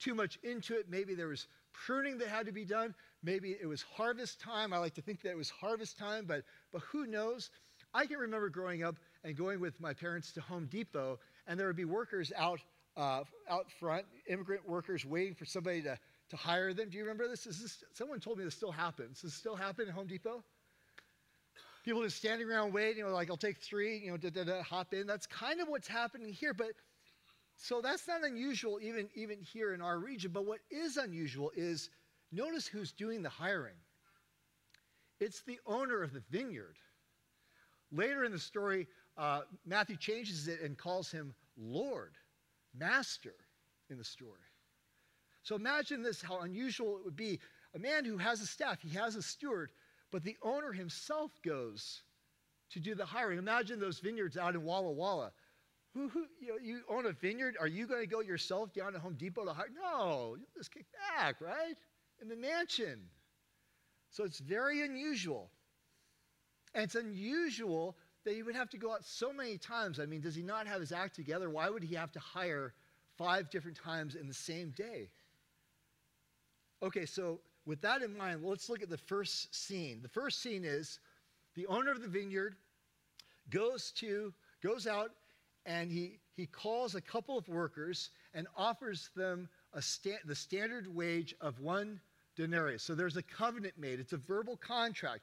too 0.00 0.14
much 0.14 0.38
into 0.42 0.76
it. 0.76 0.86
Maybe 0.88 1.14
there 1.14 1.28
was 1.28 1.46
pruning 1.72 2.18
that 2.18 2.28
had 2.28 2.46
to 2.46 2.52
be 2.52 2.64
done. 2.64 2.94
Maybe 3.22 3.56
it 3.60 3.66
was 3.66 3.82
harvest 3.82 4.40
time. 4.40 4.72
I 4.72 4.78
like 4.78 4.94
to 4.94 5.02
think 5.02 5.22
that 5.22 5.30
it 5.30 5.36
was 5.36 5.50
harvest 5.50 5.96
time, 5.96 6.24
but, 6.26 6.42
but 6.72 6.82
who 6.82 7.06
knows? 7.06 7.50
I 7.94 8.06
can 8.06 8.18
remember 8.18 8.48
growing 8.48 8.82
up 8.82 8.96
and 9.24 9.36
going 9.36 9.60
with 9.60 9.80
my 9.80 9.92
parents 9.94 10.32
to 10.32 10.40
Home 10.42 10.66
Depot, 10.66 11.18
and 11.46 11.58
there 11.58 11.66
would 11.66 11.76
be 11.76 11.84
workers 11.84 12.32
out, 12.36 12.60
uh, 12.98 13.22
out 13.48 13.70
front, 13.78 14.04
immigrant 14.26 14.68
workers 14.68 15.06
waiting 15.06 15.34
for 15.34 15.44
somebody 15.44 15.80
to, 15.82 15.96
to 16.30 16.36
hire 16.36 16.74
them. 16.74 16.90
Do 16.90 16.98
you 16.98 17.04
remember 17.04 17.28
this? 17.28 17.46
Is 17.46 17.62
this? 17.62 17.84
Someone 17.92 18.18
told 18.18 18.38
me 18.38 18.44
this 18.44 18.54
still 18.54 18.72
happens. 18.72 19.20
Does 19.20 19.30
this 19.30 19.34
still 19.34 19.56
happen 19.56 19.86
at 19.88 19.94
Home 19.94 20.08
Depot? 20.08 20.42
People 21.84 22.02
just 22.02 22.16
standing 22.16 22.50
around 22.50 22.72
waiting, 22.72 22.98
you 22.98 23.04
know, 23.04 23.14
like 23.14 23.30
I'll 23.30 23.36
take 23.36 23.58
three, 23.58 23.98
you 23.98 24.10
know, 24.10 24.16
da, 24.16 24.30
da, 24.30 24.44
da, 24.44 24.62
hop 24.62 24.92
in. 24.92 25.06
That's 25.06 25.26
kind 25.26 25.60
of 25.60 25.68
what's 25.68 25.88
happening 25.88 26.32
here, 26.32 26.52
but 26.52 26.72
so 27.56 27.80
that's 27.80 28.06
not 28.06 28.24
unusual 28.24 28.78
even, 28.82 29.08
even 29.14 29.38
here 29.40 29.72
in 29.72 29.80
our 29.80 29.98
region. 29.98 30.32
But 30.32 30.44
what 30.44 30.58
is 30.70 30.96
unusual 30.96 31.50
is 31.56 31.90
notice 32.30 32.66
who's 32.66 32.92
doing 32.92 33.22
the 33.22 33.28
hiring. 33.28 33.76
It's 35.20 35.42
the 35.42 35.58
owner 35.66 36.02
of 36.02 36.12
the 36.12 36.22
vineyard. 36.30 36.76
Later 37.90 38.24
in 38.24 38.32
the 38.32 38.38
story, 38.38 38.86
uh, 39.16 39.42
Matthew 39.64 39.96
changes 39.96 40.46
it 40.46 40.60
and 40.60 40.76
calls 40.76 41.10
him 41.10 41.34
Lord, 41.56 42.12
Master 42.78 43.34
in 43.90 43.98
the 43.98 44.04
story. 44.04 44.40
So 45.42 45.56
imagine 45.56 46.02
this 46.02 46.20
how 46.20 46.40
unusual 46.40 46.96
it 46.96 47.04
would 47.04 47.16
be. 47.16 47.40
A 47.74 47.78
man 47.78 48.04
who 48.04 48.18
has 48.18 48.40
a 48.40 48.46
staff, 48.46 48.80
he 48.80 48.90
has 48.90 49.16
a 49.16 49.22
steward, 49.22 49.72
but 50.10 50.22
the 50.22 50.36
owner 50.42 50.72
himself 50.72 51.30
goes 51.42 52.02
to 52.70 52.80
do 52.80 52.94
the 52.94 53.04
hiring. 53.04 53.38
Imagine 53.38 53.80
those 53.80 53.98
vineyards 53.98 54.36
out 54.36 54.54
in 54.54 54.62
Walla 54.62 54.92
Walla. 54.92 55.32
Who, 55.94 56.08
who 56.08 56.26
you, 56.40 56.48
know, 56.48 56.58
you 56.62 56.80
own 56.88 57.06
a 57.06 57.12
vineyard? 57.12 57.56
Are 57.58 57.66
you 57.66 57.86
going 57.86 58.00
to 58.00 58.06
go 58.06 58.20
yourself 58.20 58.72
down 58.72 58.92
to 58.92 58.98
Home 58.98 59.14
Depot 59.14 59.44
to 59.44 59.52
hire? 59.52 59.68
No, 59.74 60.36
you 60.38 60.44
just 60.56 60.72
kick 60.72 60.86
back, 61.16 61.40
right? 61.40 61.74
In 62.20 62.28
the 62.28 62.36
mansion. 62.36 63.00
So 64.10 64.24
it's 64.24 64.38
very 64.38 64.82
unusual. 64.82 65.50
And 66.74 66.84
it's 66.84 66.94
unusual 66.94 67.96
that 68.28 68.34
he 68.34 68.42
would 68.42 68.54
have 68.54 68.68
to 68.68 68.76
go 68.76 68.92
out 68.92 69.06
so 69.06 69.32
many 69.32 69.56
times. 69.56 69.98
I 69.98 70.04
mean, 70.04 70.20
does 70.20 70.34
he 70.34 70.42
not 70.42 70.66
have 70.66 70.80
his 70.80 70.92
act 70.92 71.16
together? 71.16 71.48
Why 71.48 71.70
would 71.70 71.82
he 71.82 71.94
have 71.94 72.12
to 72.12 72.18
hire 72.18 72.74
five 73.16 73.48
different 73.48 73.78
times 73.78 74.16
in 74.16 74.28
the 74.28 74.34
same 74.34 74.70
day? 74.76 75.08
Okay, 76.82 77.06
so 77.06 77.40
with 77.64 77.80
that 77.80 78.02
in 78.02 78.14
mind, 78.14 78.44
let's 78.44 78.68
look 78.68 78.82
at 78.82 78.90
the 78.90 78.98
first 78.98 79.54
scene. 79.54 80.00
The 80.02 80.10
first 80.10 80.42
scene 80.42 80.62
is 80.62 81.00
the 81.54 81.66
owner 81.68 81.90
of 81.90 82.02
the 82.02 82.08
vineyard 82.08 82.54
goes 83.48 83.92
to 83.92 84.34
goes 84.62 84.86
out 84.86 85.12
and 85.64 85.90
he 85.90 86.18
he 86.36 86.44
calls 86.44 86.94
a 86.94 87.00
couple 87.00 87.38
of 87.38 87.48
workers 87.48 88.10
and 88.34 88.46
offers 88.54 89.08
them 89.16 89.48
a 89.72 89.80
sta- 89.80 90.20
the 90.26 90.34
standard 90.34 90.86
wage 90.94 91.34
of 91.40 91.60
one 91.60 91.98
denarius. 92.36 92.82
So 92.82 92.94
there's 92.94 93.16
a 93.16 93.22
covenant 93.22 93.78
made. 93.78 94.00
It's 94.00 94.12
a 94.12 94.18
verbal 94.18 94.58
contract. 94.58 95.22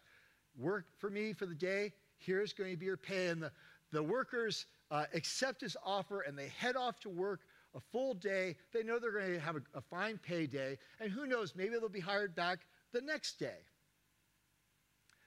Work 0.58 0.88
for 0.98 1.12
me 1.12 1.34
for 1.34 1.46
the 1.46 1.54
day. 1.54 1.94
Here's 2.26 2.54
going 2.54 2.72
to 2.72 2.78
be 2.78 2.86
your 2.86 2.98
pay. 2.98 3.28
And 3.28 3.42
the, 3.42 3.52
the 3.92 4.04
workers 4.04 4.66
uh, 4.92 5.06
accept 5.14 5.62
his 5.62 5.78
offer 5.84 6.22
and 6.22 6.38
they 6.38 6.50
head 6.58 6.76
off 6.76 7.00
to 7.02 7.10
work 7.10 7.42
a 7.76 7.80
full 7.80 8.14
day. 8.14 8.56
They 8.74 8.84
know 8.84 9.00
they're 9.00 9.12
going 9.12 9.34
to 9.34 9.40
have 9.40 9.56
a, 9.58 9.62
a 9.76 9.82
fine 9.82 10.18
pay 10.18 10.48
day. 10.48 10.78
And 11.00 11.12
who 11.12 11.26
knows, 11.26 11.56
maybe 11.56 11.72
they'll 11.72 11.90
be 11.90 12.00
hired 12.00 12.36
back 12.36 12.60
the 12.94 13.02
next 13.02 13.40
day. 13.40 13.60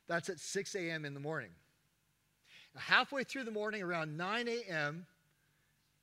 That's 0.08 0.28
at 0.30 0.40
6 0.40 0.74
a.m. 0.74 1.04
in 1.04 1.14
the 1.14 1.20
morning. 1.20 1.50
Now, 2.74 2.80
halfway 2.80 3.24
through 3.24 3.44
the 3.44 3.50
morning, 3.50 3.82
around 3.82 4.16
9 4.16 4.48
a.m., 4.48 5.06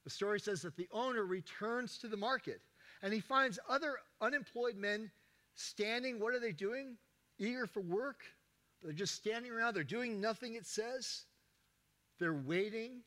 the 0.04 0.10
story 0.12 0.40
says 0.40 0.62
that 0.62 0.78
the 0.78 0.88
owner 0.92 1.26
returns 1.26 1.98
to 1.98 2.08
the 2.08 2.18
market 2.18 2.62
and 3.02 3.12
he 3.12 3.20
finds 3.20 3.60
other 3.68 3.98
unemployed 4.22 4.78
men 4.78 5.10
standing. 5.56 6.20
What 6.20 6.34
are 6.34 6.40
they 6.40 6.52
doing? 6.52 6.96
Eager 7.40 7.66
for 7.66 7.82
work. 7.82 8.24
They're 8.86 8.94
just 8.94 9.16
standing 9.16 9.52
around. 9.52 9.74
They're 9.74 9.84
doing 9.84 10.22
nothing, 10.22 10.56
it 10.56 10.66
says. 10.66 11.26
They're 12.20 12.34
waiting. 12.34 13.02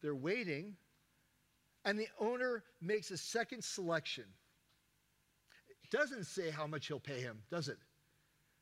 They're 0.00 0.14
waiting 0.14 0.76
and 1.84 1.98
the 1.98 2.08
owner 2.18 2.62
makes 2.80 3.10
a 3.10 3.16
second 3.16 3.64
selection. 3.64 4.24
It 5.68 5.90
doesn't 5.90 6.24
say 6.24 6.50
how 6.50 6.66
much 6.66 6.86
he'll 6.86 7.00
pay 7.00 7.20
him, 7.20 7.38
does 7.50 7.68
it? 7.68 7.78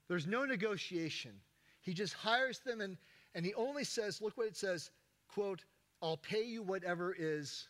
There's 0.08 0.26
no 0.26 0.44
negotiation. 0.44 1.32
He 1.80 1.92
just 1.92 2.14
hires 2.14 2.60
them 2.60 2.80
and, 2.80 2.96
and 3.34 3.44
he 3.44 3.54
only 3.54 3.84
says, 3.84 4.22
look 4.22 4.36
what 4.36 4.46
it 4.46 4.56
says, 4.56 4.90
quote, 5.28 5.64
I'll 6.00 6.16
pay 6.16 6.44
you 6.44 6.62
whatever 6.62 7.14
is 7.18 7.68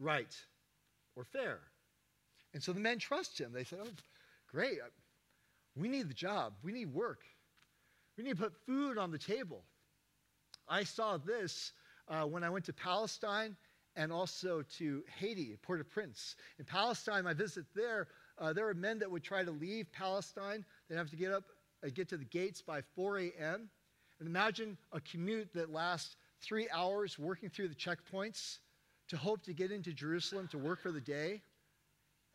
right 0.00 0.34
or 1.14 1.24
fair. 1.24 1.60
And 2.54 2.62
so 2.62 2.72
the 2.72 2.80
men 2.80 2.98
trust 2.98 3.38
him. 3.38 3.52
They 3.52 3.64
say, 3.64 3.76
oh, 3.82 3.88
great. 4.50 4.78
We 5.76 5.88
need 5.88 6.08
the 6.08 6.14
job. 6.14 6.54
We 6.62 6.72
need 6.72 6.92
work. 6.92 7.20
We 8.16 8.24
need 8.24 8.36
to 8.36 8.42
put 8.42 8.54
food 8.66 8.98
on 8.98 9.10
the 9.10 9.18
table. 9.18 9.64
I 10.68 10.84
saw 10.84 11.16
this 11.18 11.72
uh, 12.08 12.24
when 12.24 12.42
I 12.42 12.50
went 12.50 12.64
to 12.66 12.72
Palestine 12.72 13.56
and 13.94 14.12
also 14.12 14.62
to 14.78 15.02
Haiti, 15.18 15.56
Port 15.62 15.80
au 15.80 15.84
Prince. 15.84 16.36
In 16.58 16.64
Palestine, 16.64 17.26
I 17.26 17.34
visit 17.34 17.64
there. 17.74 18.08
Uh, 18.38 18.52
there 18.52 18.68
are 18.68 18.74
men 18.74 18.98
that 18.98 19.10
would 19.10 19.22
try 19.22 19.42
to 19.42 19.50
leave 19.50 19.90
Palestine. 19.92 20.64
They'd 20.88 20.96
have 20.96 21.10
to 21.10 21.16
get 21.16 21.32
up, 21.32 21.44
uh, 21.84 21.88
get 21.94 22.08
to 22.10 22.16
the 22.16 22.24
gates 22.24 22.62
by 22.62 22.82
4 22.94 23.18
a.m. 23.18 23.70
And 24.18 24.28
imagine 24.28 24.76
a 24.92 25.00
commute 25.00 25.52
that 25.54 25.70
lasts 25.70 26.16
three 26.40 26.68
hours 26.70 27.18
working 27.18 27.48
through 27.48 27.68
the 27.68 27.74
checkpoints 27.74 28.58
to 29.08 29.16
hope 29.16 29.42
to 29.44 29.52
get 29.52 29.70
into 29.70 29.92
Jerusalem 29.92 30.48
to 30.48 30.58
work 30.58 30.80
for 30.80 30.92
the 30.92 31.00
day. 31.00 31.42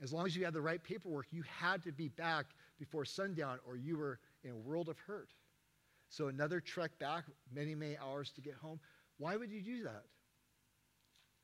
As 0.02 0.12
long 0.12 0.26
as 0.26 0.36
you 0.36 0.46
had 0.46 0.54
the 0.54 0.62
right 0.62 0.84
paperwork, 0.84 1.28
you 1.32 1.44
had 1.44 1.84
to 1.84 1.92
be 1.92 2.08
back 2.08 2.48
before 2.80 3.06
sundown 3.06 3.60
or 3.68 3.76
you 3.76 3.98
were 3.98 4.20
in 4.44 4.52
a 4.52 4.58
world 4.58 4.90
of 4.90 4.98
hurt. 5.00 5.30
So 6.12 6.28
another 6.28 6.60
trek 6.60 6.92
back, 7.00 7.24
many, 7.52 7.74
many 7.74 7.98
hours 7.98 8.32
to 8.36 8.42
get 8.42 8.54
home. 8.54 8.80
Why 9.18 9.36
would 9.36 9.52
you 9.52 9.64
do 9.64 9.84
that? 9.84 10.04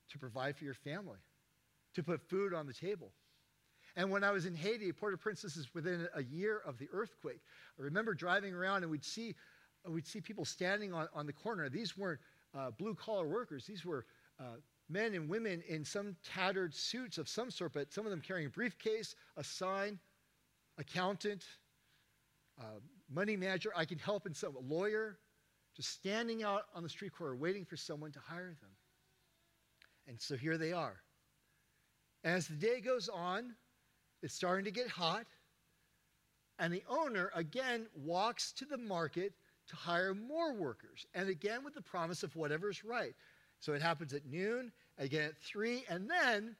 to 0.10 0.18
provide 0.18 0.56
for 0.56 0.64
your 0.64 0.74
family, 0.74 1.20
to 1.96 2.04
put 2.04 2.22
food 2.22 2.54
on 2.54 2.66
the 2.66 2.74
table. 2.74 3.12
And 3.96 4.12
when 4.12 4.24
I 4.24 4.32
was 4.32 4.46
in 4.46 4.56
Haiti, 4.56 4.92
Port-au-Prince, 4.92 5.42
this 5.42 5.58
is 5.58 5.74
within 5.74 6.08
a 6.14 6.24
year 6.24 6.62
of 6.66 6.78
the 6.78 6.88
earthquake. 6.94 7.42
I 7.80 7.84
remember 7.84 8.14
driving 8.14 8.54
around 8.54 8.84
and 8.84 8.92
we'd 8.92 9.04
see, 9.04 9.36
we'd 9.88 10.06
see 10.06 10.22
people 10.22 10.46
standing 10.46 10.94
on, 10.94 11.08
on 11.14 11.26
the 11.26 11.34
corner. 11.34 11.68
These 11.70 11.98
weren't 11.98 12.20
uh, 12.58 12.72
blue 12.72 12.96
collar 12.96 13.28
workers, 13.28 13.66
these 13.66 13.86
were 13.86 14.06
uh, 14.40 14.58
men 14.90 15.16
and 15.16 15.28
women 15.28 15.64
in 15.68 15.84
some 15.84 16.16
tattered 16.24 16.74
suits 16.74 17.18
of 17.18 17.28
some 17.28 17.50
sort, 17.50 17.74
but 17.74 17.92
some 17.92 18.06
of 18.06 18.12
them 18.12 18.22
carrying 18.22 18.48
a 18.48 18.50
briefcase, 18.50 19.16
a 19.36 19.44
sign, 19.44 20.00
accountant, 20.78 21.44
uh, 22.60 22.80
money 23.14 23.36
manager. 23.36 23.72
I 23.76 23.86
can 23.86 24.00
help 24.00 24.26
in 24.26 24.34
some, 24.34 24.56
a 24.56 24.60
lawyer, 24.60 25.18
just 25.76 25.90
standing 25.90 26.44
out 26.44 26.64
on 26.74 26.84
the 26.84 26.90
street 26.90 27.14
corner 27.14 27.36
waiting 27.36 27.66
for 27.66 27.78
someone 27.78 28.12
to 28.12 28.20
hire 28.20 28.56
them. 28.60 28.72
And 30.08 30.20
so 30.20 30.36
here 30.36 30.58
they 30.58 30.74
are. 30.74 30.98
As 32.24 32.48
the 32.48 32.56
day 32.56 32.82
goes 32.82 33.10
on, 33.10 33.54
it's 34.24 34.34
starting 34.34 34.66
to 34.66 34.72
get 34.72 34.88
hot. 34.88 35.26
And 36.60 36.74
the 36.74 36.84
owner 36.90 37.32
again 37.36 37.86
walks 37.96 38.52
to 38.54 38.66
the 38.66 38.78
market 38.78 39.34
to 39.68 39.76
hire 39.76 40.14
more 40.14 40.54
workers. 40.54 41.06
And 41.14 41.30
again 41.30 41.64
with 41.64 41.76
the 41.76 41.82
promise 41.82 42.24
of 42.24 42.36
whatever's 42.36 42.84
right. 42.84 43.14
So 43.60 43.74
it 43.74 43.82
happens 43.82 44.14
at 44.14 44.26
noon, 44.26 44.72
again 44.98 45.26
at 45.26 45.38
3, 45.38 45.84
and 45.90 46.10
then 46.10 46.56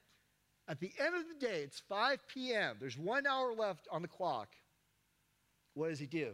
at 0.68 0.80
the 0.80 0.92
end 1.00 1.16
of 1.16 1.24
the 1.28 1.46
day, 1.46 1.62
it's 1.62 1.80
5 1.80 2.28
p.m. 2.28 2.76
There's 2.80 2.98
one 2.98 3.26
hour 3.26 3.54
left 3.54 3.88
on 3.92 4.02
the 4.02 4.08
clock. 4.08 4.50
What 5.78 5.90
does 5.90 6.00
he 6.00 6.08
do? 6.08 6.32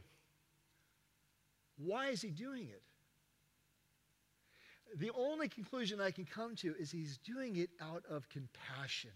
Why 1.77 2.07
is 2.07 2.21
he 2.21 2.29
doing 2.29 2.69
it? 2.69 2.81
the 4.95 5.11
only 5.17 5.47
conclusion 5.47 5.99
I 5.99 6.11
can 6.11 6.25
come 6.25 6.55
to 6.57 6.75
is 6.79 6.91
he's 6.91 7.17
doing 7.17 7.55
it 7.55 7.71
out 7.81 8.03
of 8.07 8.29
compassion. 8.29 9.09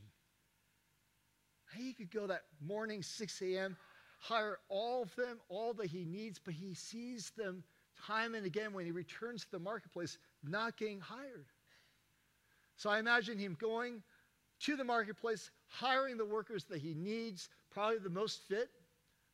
He 1.76 1.94
could 1.94 2.10
go 2.10 2.26
that 2.26 2.46
morning, 2.60 3.04
6 3.04 3.42
a.m., 3.44 3.78
hire 4.20 4.58
all 4.70 5.04
of 5.04 5.16
them, 5.16 5.40
all 5.50 5.76
that 5.76 5.86
he 5.86 6.04
needs, 6.04 6.40
but 6.44 6.56
he 6.56 6.74
sees 6.74 7.32
them 7.38 7.64
time 8.08 8.34
and 8.34 8.44
again 8.44 8.74
when 8.74 8.86
he 8.86 8.92
returns 8.92 9.44
to 9.46 9.52
the 9.52 9.60
marketplace 9.60 10.18
not 10.44 10.78
getting 10.78 11.00
hired. 11.00 11.46
So 12.76 12.90
I 12.90 12.98
imagine 12.98 13.38
him 13.38 13.56
going 13.60 14.02
to 14.62 14.76
the 14.76 14.84
marketplace, 14.84 15.52
hiring 15.68 16.18
the 16.18 16.26
workers 16.26 16.64
that 16.66 16.80
he 16.80 16.96
needs, 16.96 17.50
probably 17.70 18.00
the 18.00 18.10
most 18.10 18.42
fit, 18.48 18.70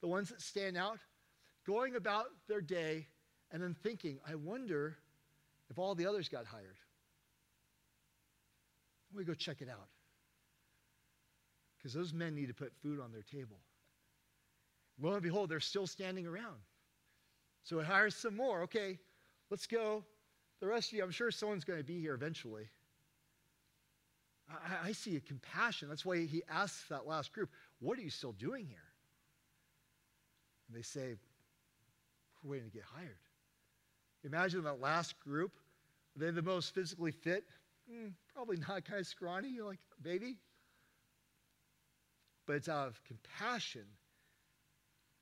the 0.03 0.07
ones 0.09 0.27
that 0.27 0.41
stand 0.41 0.75
out, 0.75 0.99
going 1.65 1.95
about 1.95 2.25
their 2.49 2.59
day, 2.59 3.07
and 3.51 3.63
then 3.63 3.73
thinking, 3.73 4.19
I 4.29 4.35
wonder 4.35 4.97
if 5.69 5.79
all 5.79 5.95
the 5.95 6.05
others 6.05 6.27
got 6.27 6.45
hired. 6.45 6.75
We 9.15 9.23
go 9.23 9.33
check 9.33 9.61
it 9.61 9.69
out. 9.69 9.87
Because 11.77 11.93
those 11.93 12.11
men 12.11 12.35
need 12.35 12.47
to 12.47 12.53
put 12.53 12.73
food 12.81 12.99
on 12.99 13.13
their 13.13 13.21
table. 13.21 13.61
Lo 15.01 15.13
and 15.13 15.23
behold, 15.23 15.49
they're 15.49 15.61
still 15.61 15.87
standing 15.87 16.27
around. 16.27 16.59
So 17.63 17.79
it 17.79 17.85
hires 17.85 18.13
some 18.13 18.35
more. 18.35 18.63
Okay, 18.63 18.99
let's 19.49 19.67
go. 19.67 20.03
The 20.59 20.67
rest 20.67 20.89
of 20.89 20.97
you, 20.97 21.03
I'm 21.03 21.11
sure 21.11 21.31
someone's 21.31 21.63
going 21.63 21.79
to 21.79 21.85
be 21.85 22.01
here 22.01 22.13
eventually. 22.13 22.67
I, 24.49 24.89
I 24.89 24.91
see 24.91 25.15
a 25.15 25.21
compassion. 25.21 25.87
That's 25.87 26.03
why 26.03 26.25
he 26.25 26.43
asks 26.49 26.89
that 26.89 27.07
last 27.07 27.31
group, 27.31 27.49
What 27.79 27.97
are 27.97 28.01
you 28.01 28.09
still 28.09 28.33
doing 28.33 28.65
here? 28.65 28.92
And 30.73 30.79
they 30.79 30.83
say, 30.83 31.13
We're 32.43 32.51
waiting 32.51 32.69
to 32.69 32.73
get 32.73 32.83
hired. 32.83 33.19
Imagine 34.23 34.63
that 34.63 34.81
last 34.81 35.19
group. 35.19 35.51
Are 36.15 36.19
they 36.19 36.31
the 36.31 36.41
most 36.41 36.73
physically 36.73 37.11
fit? 37.11 37.43
Mm, 37.91 38.13
probably 38.33 38.57
not, 38.57 38.83
kind 38.83 38.99
of 38.99 39.05
scrawny. 39.05 39.49
You're 39.49 39.67
like, 39.67 39.79
baby. 40.01 40.37
But 42.47 42.55
it's 42.55 42.69
out 42.69 42.87
of 42.87 43.03
compassion 43.03 43.85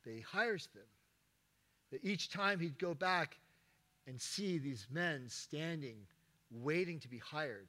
that 0.06 0.14
he 0.14 0.22
hires 0.22 0.70
them. 0.74 0.84
That 1.92 2.06
each 2.06 2.32
time 2.32 2.60
he'd 2.60 2.80
go 2.80 2.94
back 2.94 3.38
and 4.08 4.22
see 4.22 4.58
these 4.58 4.88
men 4.90 5.26
standing, 5.28 5.98
waiting 6.50 7.00
to 7.02 7.10
be 7.10 7.18
hired. 7.18 7.68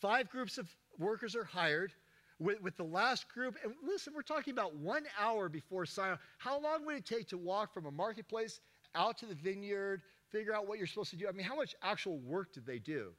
Five 0.00 0.28
groups 0.28 0.58
of 0.58 0.68
workers 0.98 1.34
are 1.34 1.44
hired. 1.44 1.94
With, 2.40 2.62
with 2.62 2.76
the 2.76 2.84
last 2.84 3.28
group, 3.28 3.56
and 3.64 3.74
listen, 3.82 4.12
we're 4.14 4.22
talking 4.22 4.52
about 4.52 4.76
one 4.76 5.04
hour 5.20 5.48
before 5.48 5.84
sign 5.86 6.16
How 6.38 6.60
long 6.60 6.86
would 6.86 6.94
it 6.94 7.06
take 7.06 7.28
to 7.30 7.38
walk 7.38 7.74
from 7.74 7.86
a 7.86 7.90
marketplace 7.90 8.60
out 8.94 9.18
to 9.18 9.26
the 9.26 9.34
vineyard, 9.34 10.02
figure 10.30 10.54
out 10.54 10.68
what 10.68 10.78
you're 10.78 10.86
supposed 10.86 11.10
to 11.10 11.16
do? 11.16 11.26
I 11.28 11.32
mean, 11.32 11.44
how 11.44 11.56
much 11.56 11.74
actual 11.82 12.18
work 12.18 12.52
did 12.52 12.64
they 12.64 12.78
do? 12.78 13.12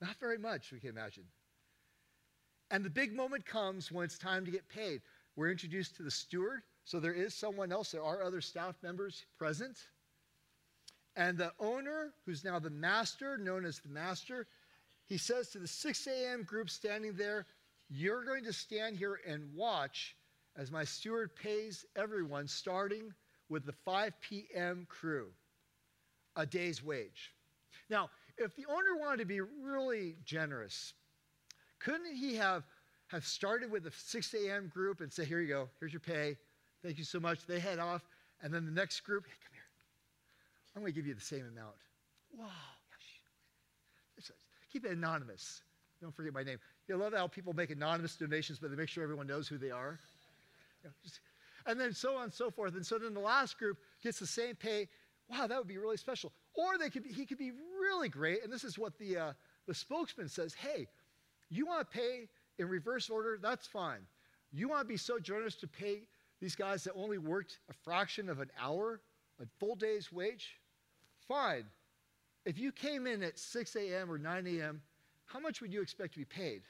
Not 0.00 0.16
very 0.20 0.38
much, 0.38 0.72
we 0.72 0.78
can 0.78 0.90
imagine. 0.90 1.24
And 2.70 2.84
the 2.84 2.90
big 2.90 3.12
moment 3.12 3.44
comes 3.44 3.90
when 3.90 4.04
it's 4.04 4.18
time 4.18 4.44
to 4.44 4.50
get 4.50 4.68
paid. 4.68 5.02
We're 5.36 5.50
introduced 5.50 5.96
to 5.96 6.02
the 6.02 6.10
steward, 6.10 6.62
so 6.84 7.00
there 7.00 7.12
is 7.12 7.34
someone 7.34 7.72
else. 7.72 7.90
There 7.90 8.02
are 8.02 8.22
other 8.22 8.40
staff 8.40 8.76
members 8.82 9.24
present. 9.38 9.78
And 11.16 11.36
the 11.36 11.52
owner, 11.60 12.12
who's 12.24 12.44
now 12.44 12.58
the 12.58 12.70
master, 12.70 13.36
known 13.36 13.64
as 13.64 13.78
the 13.78 13.88
master, 13.88 14.46
he 15.06 15.18
says 15.18 15.50
to 15.50 15.58
the 15.58 15.68
6 15.68 16.06
a.m. 16.06 16.42
group 16.44 16.70
standing 16.70 17.14
there, 17.14 17.46
You're 17.94 18.24
going 18.24 18.44
to 18.44 18.54
stand 18.54 18.96
here 18.96 19.20
and 19.26 19.54
watch 19.54 20.16
as 20.56 20.70
my 20.70 20.82
steward 20.82 21.36
pays 21.36 21.84
everyone, 21.94 22.48
starting 22.48 23.12
with 23.50 23.66
the 23.66 23.72
5 23.84 24.14
p.m. 24.22 24.86
crew, 24.88 25.28
a 26.34 26.46
day's 26.46 26.82
wage. 26.82 27.34
Now, 27.90 28.08
if 28.38 28.56
the 28.56 28.64
owner 28.66 28.96
wanted 28.98 29.18
to 29.18 29.24
be 29.26 29.42
really 29.42 30.16
generous, 30.24 30.94
couldn't 31.80 32.16
he 32.16 32.34
have, 32.36 32.64
have 33.08 33.26
started 33.26 33.70
with 33.70 33.84
the 33.84 33.92
6 33.94 34.34
a.m. 34.34 34.72
group 34.72 35.02
and 35.02 35.12
say, 35.12 35.26
Here 35.26 35.40
you 35.40 35.48
go, 35.48 35.68
here's 35.78 35.92
your 35.92 36.00
pay, 36.00 36.38
thank 36.82 36.96
you 36.96 37.04
so 37.04 37.20
much? 37.20 37.44
They 37.46 37.60
head 37.60 37.78
off, 37.78 38.08
and 38.42 38.54
then 38.54 38.64
the 38.64 38.72
next 38.72 39.00
group, 39.00 39.26
Hey, 39.26 39.34
come 39.44 39.52
here, 39.52 39.62
I'm 40.74 40.82
going 40.82 40.94
to 40.94 40.96
give 40.96 41.06
you 41.06 41.14
the 41.14 41.20
same 41.20 41.46
amount. 41.46 41.76
Wow, 42.38 42.46
keep 44.72 44.86
it 44.86 44.92
anonymous. 44.92 45.60
Don't 46.00 46.16
forget 46.16 46.32
my 46.32 46.42
name. 46.42 46.58
You 46.88 46.96
love 46.96 47.12
how 47.12 47.26
people 47.28 47.52
make 47.52 47.70
anonymous 47.70 48.16
donations, 48.16 48.58
but 48.58 48.70
they 48.70 48.76
make 48.76 48.88
sure 48.88 49.02
everyone 49.02 49.26
knows 49.26 49.48
who 49.48 49.58
they 49.58 49.70
are. 49.70 49.98
And 51.66 51.80
then 51.80 51.92
so 51.92 52.16
on 52.16 52.24
and 52.24 52.32
so 52.32 52.50
forth. 52.50 52.74
And 52.74 52.84
so 52.84 52.98
then 52.98 53.14
the 53.14 53.20
last 53.20 53.56
group 53.58 53.78
gets 54.02 54.18
the 54.18 54.26
same 54.26 54.56
pay. 54.56 54.88
Wow, 55.28 55.46
that 55.46 55.56
would 55.56 55.68
be 55.68 55.78
really 55.78 55.96
special. 55.96 56.32
Or 56.54 56.76
they 56.76 56.90
could 56.90 57.04
be, 57.04 57.10
he 57.10 57.24
could 57.24 57.38
be 57.38 57.52
really 57.80 58.08
great. 58.08 58.42
And 58.42 58.52
this 58.52 58.64
is 58.64 58.78
what 58.78 58.98
the, 58.98 59.16
uh, 59.16 59.32
the 59.66 59.74
spokesman 59.74 60.28
says 60.28 60.54
Hey, 60.54 60.88
you 61.50 61.66
want 61.66 61.88
to 61.88 61.96
pay 61.96 62.28
in 62.58 62.68
reverse 62.68 63.08
order? 63.08 63.38
That's 63.40 63.66
fine. 63.66 64.00
You 64.52 64.68
want 64.68 64.82
to 64.82 64.88
be 64.88 64.96
so 64.96 65.18
generous 65.18 65.54
to 65.56 65.68
pay 65.68 66.00
these 66.40 66.56
guys 66.56 66.82
that 66.84 66.94
only 66.94 67.18
worked 67.18 67.60
a 67.70 67.72
fraction 67.72 68.28
of 68.28 68.40
an 68.40 68.50
hour, 68.60 69.00
a 69.40 69.46
full 69.60 69.76
day's 69.76 70.12
wage? 70.12 70.56
Fine. 71.28 71.64
If 72.44 72.58
you 72.58 72.72
came 72.72 73.06
in 73.06 73.22
at 73.22 73.38
6 73.38 73.76
a.m. 73.76 74.10
or 74.10 74.18
9 74.18 74.46
a.m., 74.48 74.82
how 75.32 75.40
much 75.40 75.60
would 75.60 75.72
you 75.72 75.80
expect 75.80 76.12
to 76.14 76.18
be 76.18 76.24
paid? 76.24 76.62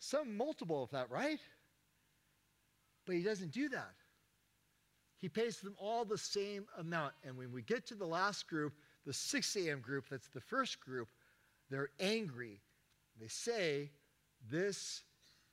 Some 0.00 0.36
multiple 0.36 0.82
of 0.82 0.90
that, 0.90 1.10
right? 1.10 1.38
But 3.06 3.16
he 3.16 3.22
doesn't 3.22 3.52
do 3.52 3.68
that. 3.68 3.94
He 5.18 5.28
pays 5.28 5.58
them 5.58 5.74
all 5.78 6.04
the 6.04 6.18
same 6.18 6.66
amount. 6.78 7.14
And 7.24 7.36
when 7.36 7.52
we 7.52 7.62
get 7.62 7.86
to 7.86 7.94
the 7.94 8.06
last 8.06 8.48
group, 8.48 8.72
the 9.06 9.12
6 9.12 9.56
a.m. 9.56 9.80
group, 9.80 10.06
that's 10.10 10.28
the 10.28 10.40
first 10.40 10.80
group, 10.80 11.08
they're 11.70 11.90
angry. 11.98 12.60
They 13.20 13.28
say, 13.28 13.90
This 14.50 15.02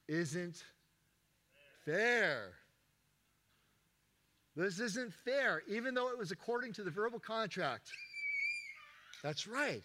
isn't 0.08 0.64
fair. 1.84 2.54
This 4.56 4.80
isn't 4.80 5.14
fair, 5.14 5.64
even 5.68 5.94
though 5.94 6.10
it 6.10 6.18
was 6.18 6.32
according 6.32 6.74
to 6.74 6.84
the 6.84 6.92
verbal 6.92 7.20
contract. 7.20 7.90
That's 9.22 9.48
right. 9.48 9.84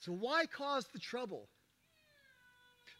So, 0.00 0.12
why 0.12 0.46
cause 0.46 0.86
the 0.92 0.98
trouble? 0.98 1.48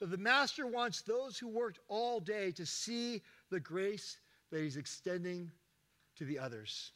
The 0.00 0.16
master 0.16 0.66
wants 0.66 1.02
those 1.02 1.38
who 1.38 1.48
worked 1.48 1.78
all 1.88 2.20
day 2.20 2.52
to 2.52 2.64
see 2.64 3.22
the 3.50 3.60
grace 3.60 4.18
that 4.50 4.62
he's 4.62 4.76
extending 4.76 5.50
to 6.16 6.24
the 6.24 6.38
others. 6.38 6.92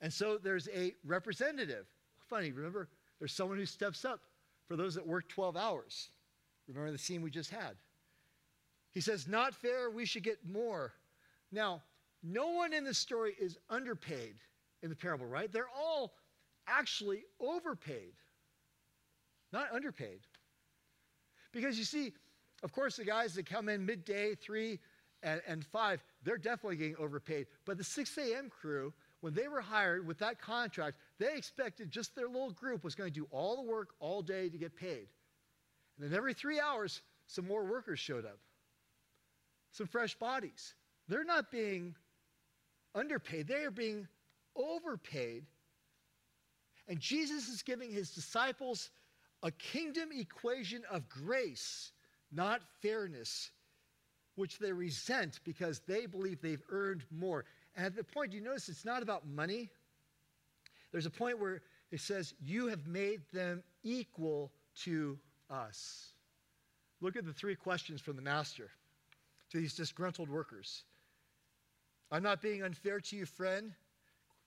And 0.00 0.12
so 0.12 0.38
there's 0.38 0.68
a 0.74 0.94
representative. 1.04 1.86
Funny, 2.28 2.50
remember, 2.50 2.88
there's 3.18 3.32
someone 3.32 3.58
who 3.58 3.66
steps 3.66 4.04
up 4.04 4.20
for 4.66 4.76
those 4.76 4.94
that 4.94 5.06
work 5.06 5.28
12 5.28 5.56
hours. 5.56 6.08
Remember 6.66 6.90
the 6.90 6.98
scene 6.98 7.22
we 7.22 7.30
just 7.30 7.50
had? 7.50 7.76
He 8.92 9.00
says, 9.00 9.28
Not 9.28 9.54
fair, 9.54 9.90
we 9.90 10.04
should 10.04 10.22
get 10.22 10.38
more. 10.46 10.92
Now, 11.50 11.82
no 12.22 12.48
one 12.48 12.72
in 12.72 12.84
this 12.84 12.98
story 12.98 13.34
is 13.38 13.58
underpaid 13.68 14.34
in 14.82 14.90
the 14.90 14.96
parable, 14.96 15.26
right? 15.26 15.52
They're 15.52 15.68
all 15.68 16.14
actually 16.66 17.24
overpaid, 17.40 18.12
not 19.52 19.72
underpaid. 19.72 20.20
Because 21.52 21.78
you 21.78 21.84
see, 21.84 22.12
of 22.62 22.72
course, 22.72 22.96
the 22.96 23.04
guys 23.04 23.34
that 23.34 23.46
come 23.46 23.68
in 23.68 23.84
midday, 23.84 24.34
three 24.34 24.78
and, 25.22 25.40
and 25.46 25.64
five, 25.64 26.02
they're 26.24 26.38
definitely 26.38 26.76
getting 26.76 26.96
overpaid. 26.96 27.46
But 27.64 27.78
the 27.78 27.84
6 27.84 28.16
a.m. 28.18 28.50
crew, 28.50 28.92
when 29.20 29.34
they 29.34 29.48
were 29.48 29.60
hired 29.60 30.06
with 30.06 30.18
that 30.18 30.40
contract, 30.40 30.96
they 31.18 31.36
expected 31.36 31.90
just 31.90 32.14
their 32.14 32.28
little 32.28 32.50
group 32.50 32.84
was 32.84 32.94
going 32.94 33.12
to 33.12 33.20
do 33.20 33.26
all 33.30 33.56
the 33.56 33.62
work 33.62 33.90
all 34.00 34.22
day 34.22 34.48
to 34.48 34.58
get 34.58 34.74
paid. 34.74 35.08
And 35.98 36.10
then 36.10 36.16
every 36.16 36.34
three 36.34 36.60
hours, 36.60 37.02
some 37.26 37.46
more 37.46 37.64
workers 37.64 37.98
showed 37.98 38.24
up, 38.24 38.38
some 39.72 39.86
fresh 39.86 40.14
bodies. 40.14 40.74
They're 41.08 41.24
not 41.24 41.50
being 41.50 41.94
underpaid, 42.94 43.46
they 43.46 43.64
are 43.64 43.70
being 43.70 44.08
overpaid 44.56 45.44
and 46.88 47.00
Jesus 47.00 47.48
is 47.48 47.62
giving 47.62 47.90
his 47.90 48.10
disciples 48.10 48.90
a 49.42 49.50
kingdom 49.50 50.10
equation 50.12 50.82
of 50.90 51.08
grace, 51.08 51.92
not 52.30 52.62
fairness, 52.80 53.50
which 54.36 54.58
they 54.58 54.72
resent 54.72 55.40
because 55.44 55.80
they 55.80 56.06
believe 56.06 56.40
they've 56.40 56.62
earned 56.70 57.04
more. 57.10 57.44
And 57.76 57.86
at 57.86 57.96
the 57.96 58.04
point, 58.04 58.32
you 58.32 58.40
notice 58.40 58.68
it's 58.68 58.84
not 58.84 59.02
about 59.02 59.26
money. 59.26 59.70
There's 60.90 61.06
a 61.06 61.10
point 61.10 61.38
where 61.38 61.62
it 61.90 62.00
says, 62.00 62.34
You 62.40 62.68
have 62.68 62.86
made 62.86 63.22
them 63.32 63.62
equal 63.82 64.52
to 64.84 65.18
us. 65.50 66.12
Look 67.00 67.16
at 67.16 67.26
the 67.26 67.32
three 67.32 67.56
questions 67.56 68.00
from 68.00 68.16
the 68.16 68.22
master 68.22 68.70
to 69.50 69.58
these 69.58 69.74
disgruntled 69.74 70.28
workers. 70.28 70.84
I'm 72.10 72.22
not 72.22 72.40
being 72.40 72.62
unfair 72.62 73.00
to 73.00 73.16
you, 73.16 73.26
friend. 73.26 73.72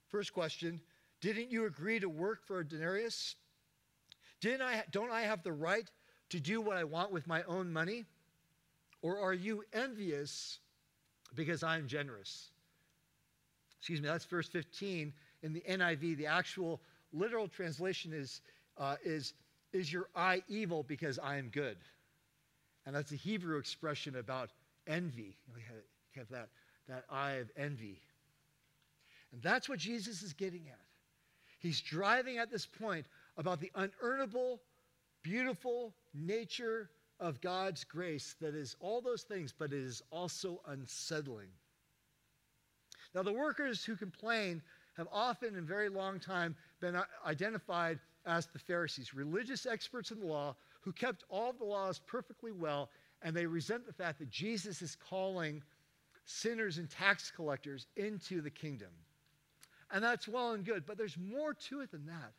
First 0.08 0.34
question 0.34 0.80
didn't 1.22 1.50
you 1.50 1.66
agree 1.66 2.00
to 2.00 2.10
work 2.10 2.46
for 2.46 2.60
a 2.60 2.68
denarius? 2.68 3.36
Didn't 4.46 4.62
I, 4.62 4.84
don't 4.92 5.10
I 5.10 5.24
have 5.24 5.42
the 5.42 5.52
right 5.52 5.90
to 6.30 6.40
do 6.40 6.62
what 6.62 6.78
I 6.78 6.84
want 6.84 7.12
with 7.12 7.26
my 7.26 7.42
own 7.46 7.74
money? 7.74 8.06
Or 9.02 9.18
are 9.18 9.34
you 9.34 9.64
envious 9.74 10.60
because 11.34 11.64
I'm 11.64 11.88
generous? 11.88 12.52
Excuse 13.80 14.04
me, 14.04 14.08
that's 14.08 14.26
verse 14.26 14.48
15 14.48 15.12
in 15.42 15.54
the 15.54 15.64
NIV. 15.68 16.18
The 16.18 16.28
actual 16.28 16.80
literal 17.12 17.48
translation 17.48 18.14
is, 18.14 18.42
uh, 18.78 18.98
is, 19.04 19.34
is 19.74 19.92
your 19.92 20.10
eye 20.16 20.44
evil 20.48 20.84
because 20.84 21.18
I 21.18 21.38
am 21.38 21.50
good? 21.50 21.78
And 22.86 22.96
that's 22.96 23.14
a 23.14 23.16
Hebrew 23.16 23.58
expression 23.58 24.18
about 24.18 24.52
envy. 24.86 25.38
You 25.56 25.64
have 26.18 26.30
that, 26.30 26.50
that 26.88 27.06
eye 27.10 27.38
of 27.38 27.50
envy. 27.58 28.00
And 29.34 29.42
that's 29.42 29.68
what 29.68 29.80
Jesus 29.80 30.22
is 30.22 30.34
getting 30.34 30.68
at. 30.68 30.86
He's 31.58 31.82
driving 31.82 32.38
at 32.38 32.52
this 32.52 32.68
point 32.68 33.08
about 33.38 33.60
the 33.60 33.72
unearnable, 33.76 34.60
beautiful 35.24 35.94
nature 36.14 36.90
of 37.20 37.42
God's 37.42 37.84
grace 37.84 38.36
that 38.42 38.56
is 38.56 38.76
all 38.80 39.02
those 39.02 39.24
things, 39.24 39.54
but 39.58 39.72
it 39.72 39.80
is 39.80 40.02
also 40.12 40.62
unsettling. 40.68 41.50
Now, 43.14 43.24
the 43.24 43.34
workers 43.34 43.84
who 43.84 43.96
complain 43.96 44.62
have 44.98 45.08
often, 45.12 45.56
in 45.56 45.66
very 45.66 45.90
long 45.90 46.20
time, 46.20 46.56
been 46.82 46.98
identified 47.26 48.00
as 48.26 48.48
the 48.48 48.60
Pharisees, 48.60 49.14
religious 49.14 49.66
experts 49.66 50.12
in 50.12 50.20
the 50.20 50.26
law 50.26 50.56
who 50.82 50.92
kept 50.92 51.24
all 51.30 51.54
the 51.54 51.66
laws 51.66 52.00
perfectly 52.06 52.52
well, 52.52 52.90
and 53.22 53.36
they 53.36 53.46
resent 53.46 53.86
the 53.86 53.94
fact 53.94 54.20
that 54.20 54.30
Jesus 54.30 54.82
is 54.82 54.96
calling 55.10 55.64
sinners 56.26 56.78
and 56.78 56.90
tax 56.90 57.32
collectors 57.32 57.88
into 57.96 58.42
the 58.42 58.50
kingdom. 58.50 58.90
And 59.92 60.04
that's 60.04 60.28
well 60.28 60.52
and 60.52 60.66
good, 60.66 60.86
but 60.86 60.98
there's 60.98 61.18
more 61.18 61.54
to 61.70 61.82
it 61.82 61.92
than 61.92 62.06
that. 62.08 62.34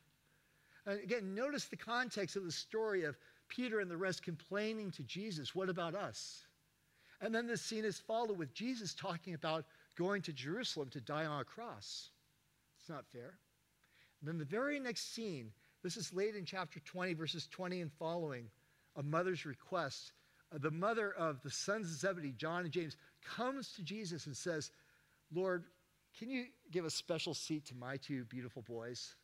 And 0.87 1.01
again, 1.01 1.35
notice 1.35 1.65
the 1.65 1.77
context 1.77 2.37
of 2.37 2.45
the 2.45 2.53
story 2.53 3.05
of 3.05 3.17
Peter 3.49 3.81
and 3.81 3.91
the 3.91 3.97
rest 3.97 4.23
complaining 4.23 4.91
to 4.93 5.03
Jesus, 5.03 5.55
What 5.55 5.69
about 5.69 5.95
us? 5.95 6.47
And 7.21 7.35
then 7.35 7.47
the 7.47 7.57
scene 7.57 7.85
is 7.85 7.99
followed 7.99 8.39
with 8.39 8.53
Jesus 8.53 8.95
talking 8.95 9.35
about 9.35 9.65
going 9.97 10.23
to 10.23 10.33
Jerusalem 10.33 10.91
to 10.91 11.01
die 11.01 11.25
on 11.25 11.41
a 11.41 11.45
cross. 11.45 12.11
It's 12.79 12.91
not 12.91 13.07
fair. 13.07 13.39
And 14.21 14.29
then 14.29 14.39
the 14.39 14.45
very 14.45 14.79
next 14.79 15.15
scene, 15.15 15.51
this 15.83 15.97
is 15.97 16.13
late 16.13 16.37
in 16.37 16.45
chapter 16.45 16.79
20, 16.81 17.15
verses 17.15 17.49
20 17.51 17.81
and 17.81 17.93
following, 17.93 18.51
a 18.97 19.03
mother's 19.03 19.47
request. 19.47 20.13
Uh, 20.55 20.59
the 20.59 20.71
mother 20.71 21.13
of 21.13 21.43
the 21.43 21.51
sons 21.51 21.87
of 21.87 21.97
Zebedee, 21.97 22.35
John 22.37 22.65
and 22.65 22.71
James, 22.71 22.97
comes 23.25 23.73
to 23.73 23.83
Jesus 23.83 24.27
and 24.27 24.37
says, 24.37 24.71
Lord, 25.35 25.65
can 26.19 26.31
you 26.31 26.47
give 26.71 26.85
a 26.85 26.91
special 26.91 27.35
seat 27.35 27.65
to 27.67 27.75
my 27.75 27.97
two 27.97 28.25
beautiful 28.25 28.63
boys? 28.63 29.15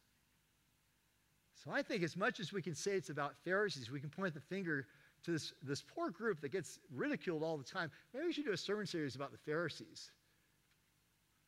So 1.54 1.70
I 1.70 1.82
think 1.82 2.02
as 2.02 2.16
much 2.16 2.40
as 2.40 2.52
we 2.52 2.62
can 2.62 2.74
say 2.74 2.92
it's 2.92 3.10
about 3.10 3.34
Pharisees, 3.44 3.90
we 3.90 4.00
can 4.00 4.10
point 4.10 4.34
the 4.34 4.40
finger 4.40 4.86
to 5.24 5.30
this, 5.30 5.52
this 5.62 5.82
poor 5.82 6.10
group 6.10 6.40
that 6.40 6.50
gets 6.50 6.78
ridiculed 6.94 7.42
all 7.42 7.56
the 7.56 7.64
time. 7.64 7.90
Maybe 8.12 8.26
we 8.26 8.32
should 8.32 8.44
do 8.44 8.52
a 8.52 8.56
sermon 8.56 8.86
series 8.86 9.14
about 9.14 9.30
the 9.30 9.38
Pharisees. 9.38 10.10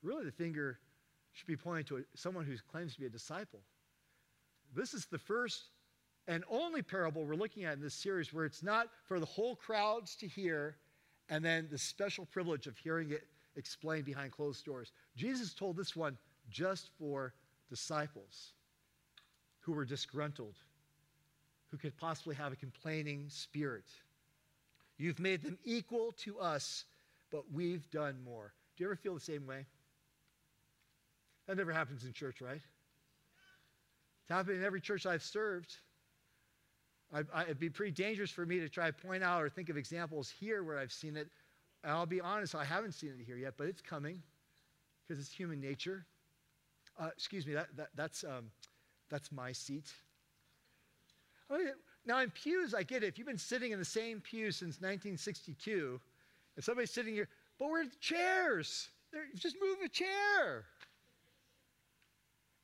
Really, 0.02 0.24
the 0.24 0.32
finger 0.32 0.78
should 1.32 1.46
be 1.46 1.56
pointing 1.56 1.84
to 1.86 1.96
a, 1.96 2.00
someone 2.14 2.44
who 2.44 2.54
claims 2.70 2.94
to 2.94 3.00
be 3.00 3.06
a 3.06 3.10
disciple. 3.10 3.60
This 4.74 4.94
is 4.94 5.06
the 5.06 5.18
first 5.18 5.64
and 6.28 6.44
only 6.48 6.82
parable 6.82 7.24
we're 7.24 7.34
looking 7.34 7.64
at 7.64 7.74
in 7.74 7.80
this 7.80 7.94
series 7.94 8.32
where 8.32 8.44
it's 8.44 8.62
not 8.62 8.88
for 9.06 9.18
the 9.18 9.26
whole 9.26 9.56
crowds 9.56 10.14
to 10.16 10.28
hear 10.28 10.76
and 11.28 11.44
then 11.44 11.68
the 11.70 11.78
special 11.78 12.26
privilege 12.26 12.66
of 12.66 12.76
hearing 12.78 13.10
it 13.10 13.26
explained 13.56 14.04
behind 14.04 14.32
closed 14.32 14.64
doors. 14.64 14.92
Jesus 15.16 15.54
told 15.54 15.76
this 15.76 15.96
one 15.96 16.16
just 16.48 16.90
for 16.98 17.34
disciples 17.68 18.52
who 19.64 19.72
were 19.72 19.84
disgruntled, 19.84 20.56
who 21.70 21.78
could 21.78 21.96
possibly 21.96 22.34
have 22.34 22.52
a 22.52 22.56
complaining 22.56 23.26
spirit. 23.30 23.86
You've 24.98 25.18
made 25.18 25.42
them 25.42 25.58
equal 25.64 26.12
to 26.18 26.38
us, 26.38 26.84
but 27.32 27.50
we've 27.52 27.90
done 27.90 28.16
more. 28.24 28.52
Do 28.76 28.84
you 28.84 28.88
ever 28.88 28.96
feel 28.96 29.14
the 29.14 29.20
same 29.20 29.46
way? 29.46 29.64
That 31.46 31.56
never 31.56 31.72
happens 31.72 32.04
in 32.04 32.12
church, 32.12 32.40
right? 32.40 32.60
It's 34.22 34.30
happened 34.30 34.58
in 34.58 34.64
every 34.64 34.80
church 34.80 35.06
I've 35.06 35.22
served. 35.22 35.74
I, 37.12 37.22
I, 37.32 37.42
it'd 37.44 37.58
be 37.58 37.70
pretty 37.70 37.92
dangerous 37.92 38.30
for 38.30 38.44
me 38.44 38.60
to 38.60 38.68
try 38.68 38.86
to 38.86 38.92
point 38.92 39.22
out 39.22 39.42
or 39.42 39.48
think 39.48 39.68
of 39.68 39.76
examples 39.76 40.30
here 40.30 40.62
where 40.62 40.78
I've 40.78 40.92
seen 40.92 41.16
it. 41.16 41.28
And 41.82 41.92
I'll 41.92 42.06
be 42.06 42.20
honest, 42.20 42.54
I 42.54 42.64
haven't 42.64 42.92
seen 42.92 43.14
it 43.18 43.24
here 43.24 43.36
yet, 43.36 43.54
but 43.56 43.66
it's 43.66 43.82
coming 43.82 44.22
because 45.06 45.22
it's 45.22 45.32
human 45.32 45.60
nature. 45.60 46.04
Uh, 46.98 47.08
excuse 47.14 47.46
me, 47.46 47.54
that, 47.54 47.68
that, 47.76 47.88
that's, 47.94 48.24
um, 48.24 48.50
that's 49.14 49.30
my 49.30 49.52
seat. 49.52 49.92
Oh, 51.48 51.64
now, 52.04 52.18
in 52.20 52.30
pews, 52.30 52.74
I 52.74 52.82
get 52.82 53.04
it. 53.04 53.06
If 53.06 53.16
you've 53.16 53.28
been 53.28 53.38
sitting 53.38 53.70
in 53.70 53.78
the 53.78 53.84
same 53.84 54.20
pew 54.20 54.50
since 54.50 54.80
1962, 54.80 56.00
and 56.56 56.64
somebody's 56.64 56.90
sitting 56.90 57.14
here, 57.14 57.28
but 57.60 57.70
we're 57.70 57.84
chairs. 58.00 58.88
They're, 59.12 59.26
just 59.36 59.54
move 59.62 59.76
a 59.84 59.88
chair. 59.88 60.64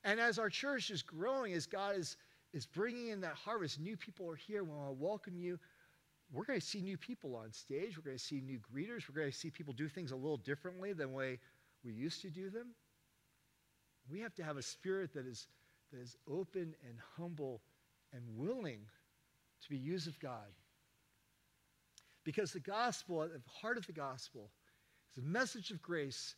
And 0.02 0.18
as 0.18 0.40
our 0.40 0.50
church 0.50 0.90
is 0.90 1.02
growing, 1.02 1.52
as 1.52 1.66
God 1.66 1.94
is, 1.94 2.16
is 2.52 2.66
bringing 2.66 3.10
in 3.10 3.20
that 3.20 3.36
harvest, 3.36 3.78
new 3.78 3.96
people 3.96 4.28
are 4.28 4.34
here. 4.34 4.64
We 4.64 4.70
want 4.70 4.88
to 4.88 5.04
welcome 5.04 5.38
you. 5.38 5.56
We're 6.32 6.46
going 6.46 6.58
to 6.58 6.66
see 6.66 6.80
new 6.80 6.98
people 6.98 7.36
on 7.36 7.52
stage. 7.52 7.96
We're 7.96 8.02
going 8.02 8.18
to 8.18 8.22
see 8.22 8.40
new 8.40 8.58
greeters. 8.58 9.08
We're 9.08 9.20
going 9.20 9.30
to 9.30 9.38
see 9.38 9.50
people 9.50 9.72
do 9.72 9.88
things 9.88 10.10
a 10.10 10.16
little 10.16 10.38
differently 10.38 10.94
than 10.94 11.12
way 11.12 11.38
we 11.84 11.92
used 11.92 12.22
to 12.22 12.28
do 12.28 12.50
them. 12.50 12.70
We 14.10 14.18
have 14.18 14.34
to 14.34 14.42
have 14.42 14.56
a 14.56 14.62
spirit 14.62 15.14
that 15.14 15.26
is, 15.26 15.46
that 15.92 16.00
is 16.00 16.16
open 16.28 16.74
and 16.86 16.98
humble 17.16 17.62
and 18.12 18.22
willing 18.36 18.80
to 19.62 19.68
be 19.68 19.76
used 19.76 20.08
of 20.08 20.18
God. 20.20 20.54
Because 22.24 22.52
the 22.52 22.60
gospel, 22.60 23.22
at 23.22 23.32
the 23.32 23.50
heart 23.50 23.78
of 23.78 23.86
the 23.86 23.92
gospel, 23.92 24.50
is 25.12 25.22
a 25.22 25.26
message 25.26 25.70
of 25.70 25.80
grace 25.82 26.34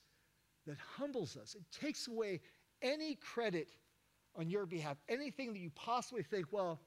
that 0.66 0.76
humbles 0.96 1.36
us. 1.36 1.54
It 1.54 1.64
takes 1.78 2.08
away 2.08 2.40
any 2.82 3.16
credit 3.16 3.68
on 4.36 4.48
your 4.48 4.64
behalf, 4.64 4.96
anything 5.08 5.52
that 5.52 5.58
you 5.58 5.70
possibly 5.74 6.22
think, 6.22 6.46
well, 6.50 6.80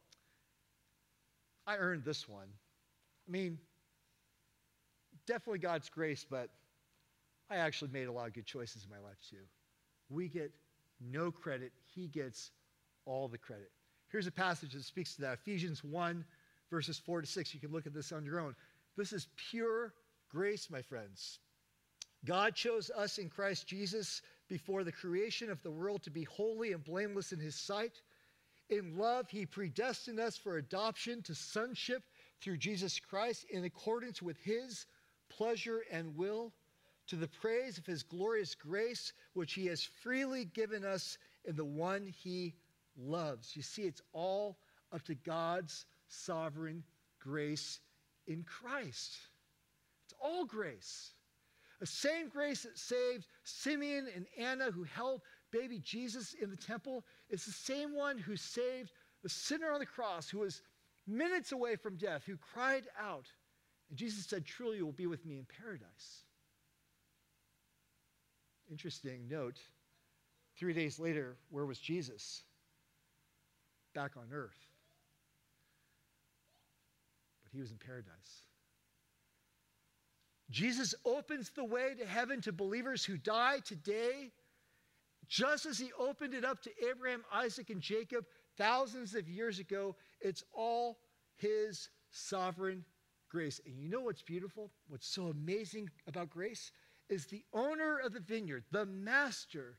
I 1.68 1.78
earned 1.78 2.04
this 2.04 2.28
one. 2.28 2.48
I 3.28 3.32
mean, 3.32 3.58
definitely 5.28 5.60
God's 5.60 5.90
grace, 5.90 6.26
but 6.30 6.50
I 7.50 7.58
actually 7.58 7.92
made 7.92 8.08
a 8.08 8.12
lot 8.12 8.28
of 8.28 8.34
good 8.34 8.46
choices 8.46 8.84
in 8.84 8.90
my 8.90 9.00
life 9.00 9.18
too. 9.30 9.44
We 10.10 10.28
get 10.28 10.52
no 11.00 11.32
credit, 11.32 11.72
He 11.94 12.08
gets 12.08 12.52
all 13.06 13.28
the 13.28 13.38
credit. 13.38 13.72
Here's 14.10 14.28
a 14.28 14.32
passage 14.32 14.74
that 14.74 14.84
speaks 14.84 15.16
to 15.16 15.22
that 15.22 15.34
Ephesians 15.34 15.84
1, 15.84 16.24
verses 16.70 16.98
4 16.98 17.22
to 17.22 17.28
6. 17.28 17.54
You 17.54 17.60
can 17.60 17.72
look 17.72 17.86
at 17.86 17.94
this 17.94 18.12
on 18.12 18.26
your 18.26 18.40
own. 18.40 18.56
This 18.98 19.14
is 19.14 19.28
pure 19.36 19.94
grace, 20.30 20.70
my 20.70 20.82
friends. 20.82 21.40
God 22.24 22.56
chose 22.56 22.90
us 22.96 23.18
in 23.18 23.30
Christ 23.30 23.68
Jesus 23.68 24.22
before 24.48 24.84
the 24.84 24.92
creation 24.92 25.52
of 25.52 25.62
the 25.64 25.72
world 25.72 26.04
to 26.04 26.10
be 26.10 26.24
holy 26.24 26.74
and 26.74 26.84
blameless 26.84 27.32
in 27.32 27.40
his 27.40 27.56
sight. 27.56 28.02
In 28.70 28.98
love, 28.98 29.30
he 29.30 29.46
predestined 29.46 30.20
us 30.20 30.38
for 30.38 30.58
adoption 30.58 31.22
to 31.24 31.36
sonship 31.36 32.04
through 32.42 32.58
Jesus 32.58 33.00
Christ 33.00 33.46
in 33.50 33.64
accordance 33.64 34.22
with 34.22 34.38
his 34.38 34.88
pleasure 35.30 35.84
and 35.92 36.16
will, 36.16 36.52
to 37.08 37.16
the 37.16 37.28
praise 37.28 37.78
of 37.78 37.86
his 37.86 38.04
glorious 38.04 38.56
grace, 38.56 39.14
which 39.34 39.54
he 39.54 39.68
has 39.68 39.84
freely 39.84 40.46
given 40.46 40.84
us 40.84 41.18
in 41.46 41.56
the 41.56 41.66
one 41.66 42.08
he 42.08 42.56
loves. 42.98 43.56
You 43.56 43.62
see, 43.62 43.84
it's 43.84 44.02
all 44.14 44.58
up 44.92 45.04
to 45.04 45.16
God's 45.16 45.86
sovereign 46.08 46.84
grace 47.20 47.80
in 48.28 48.44
Christ. 48.44 49.18
It's 50.06 50.14
all 50.20 50.46
grace. 50.46 51.12
The 51.80 51.86
same 51.86 52.30
grace 52.30 52.64
that 52.64 52.78
saved 52.78 53.28
Simeon 53.44 54.08
and 54.16 54.26
Anna, 54.38 54.72
who 54.72 54.84
held 54.84 55.22
baby 55.52 55.80
Jesus 55.80 56.34
in 56.34 56.50
the 56.50 56.56
temple, 56.56 57.06
is 57.30 57.46
the 57.46 57.52
same 57.52 57.94
one 57.94 58.18
who 58.18 58.36
saved 58.36 58.92
the 59.24 59.30
sinner 59.30 59.72
on 59.72 59.80
the 59.80 59.86
cross, 59.86 60.30
who 60.30 60.40
was 60.40 60.62
minutes 61.08 61.52
away 61.52 61.76
from 61.76 61.98
death, 61.98 62.24
who 62.26 62.38
cried 62.38 62.88
out. 63.00 63.26
And 63.90 63.98
Jesus 63.98 64.26
said, 64.26 64.46
Truly, 64.46 64.78
you 64.78 64.86
will 64.86 64.94
be 64.94 65.08
with 65.08 65.26
me 65.26 65.38
in 65.38 65.46
paradise. 65.46 66.25
Interesting 68.70 69.28
note. 69.30 69.60
Three 70.58 70.74
days 70.74 71.00
later, 71.00 71.38
where 71.50 71.66
was 71.66 71.80
Jesus? 71.80 72.44
Back 73.94 74.12
on 74.18 74.28
earth. 74.32 74.58
But 77.44 77.52
he 77.54 77.60
was 77.60 77.72
in 77.72 77.78
paradise. 77.78 78.44
Jesus 80.50 80.94
opens 81.06 81.50
the 81.50 81.64
way 81.64 81.94
to 81.98 82.06
heaven 82.06 82.42
to 82.42 82.52
believers 82.52 83.04
who 83.04 83.18
die 83.18 83.60
today, 83.66 84.32
just 85.28 85.66
as 85.66 85.78
he 85.78 85.90
opened 85.98 86.34
it 86.34 86.46
up 86.46 86.62
to 86.62 86.72
Abraham, 86.90 87.24
Isaac, 87.34 87.70
and 87.72 87.82
Jacob 87.82 88.26
thousands 88.58 89.16
of 89.16 89.28
years 89.28 89.60
ago. 89.60 89.96
It's 90.22 90.44
all 90.54 91.00
his 91.36 91.90
sovereign 92.12 92.86
grace. 93.30 93.60
And 93.66 93.78
you 93.78 93.90
know 93.90 94.02
what's 94.02 94.22
beautiful? 94.22 94.72
What's 94.88 95.08
so 95.08 95.28
amazing 95.28 95.90
about 96.08 96.30
grace 96.30 96.72
is 97.10 97.26
the 97.26 97.44
owner 97.54 98.00
of 98.00 98.14
the 98.14 98.20
vineyard, 98.20 98.64
the 98.72 98.86
master, 98.86 99.78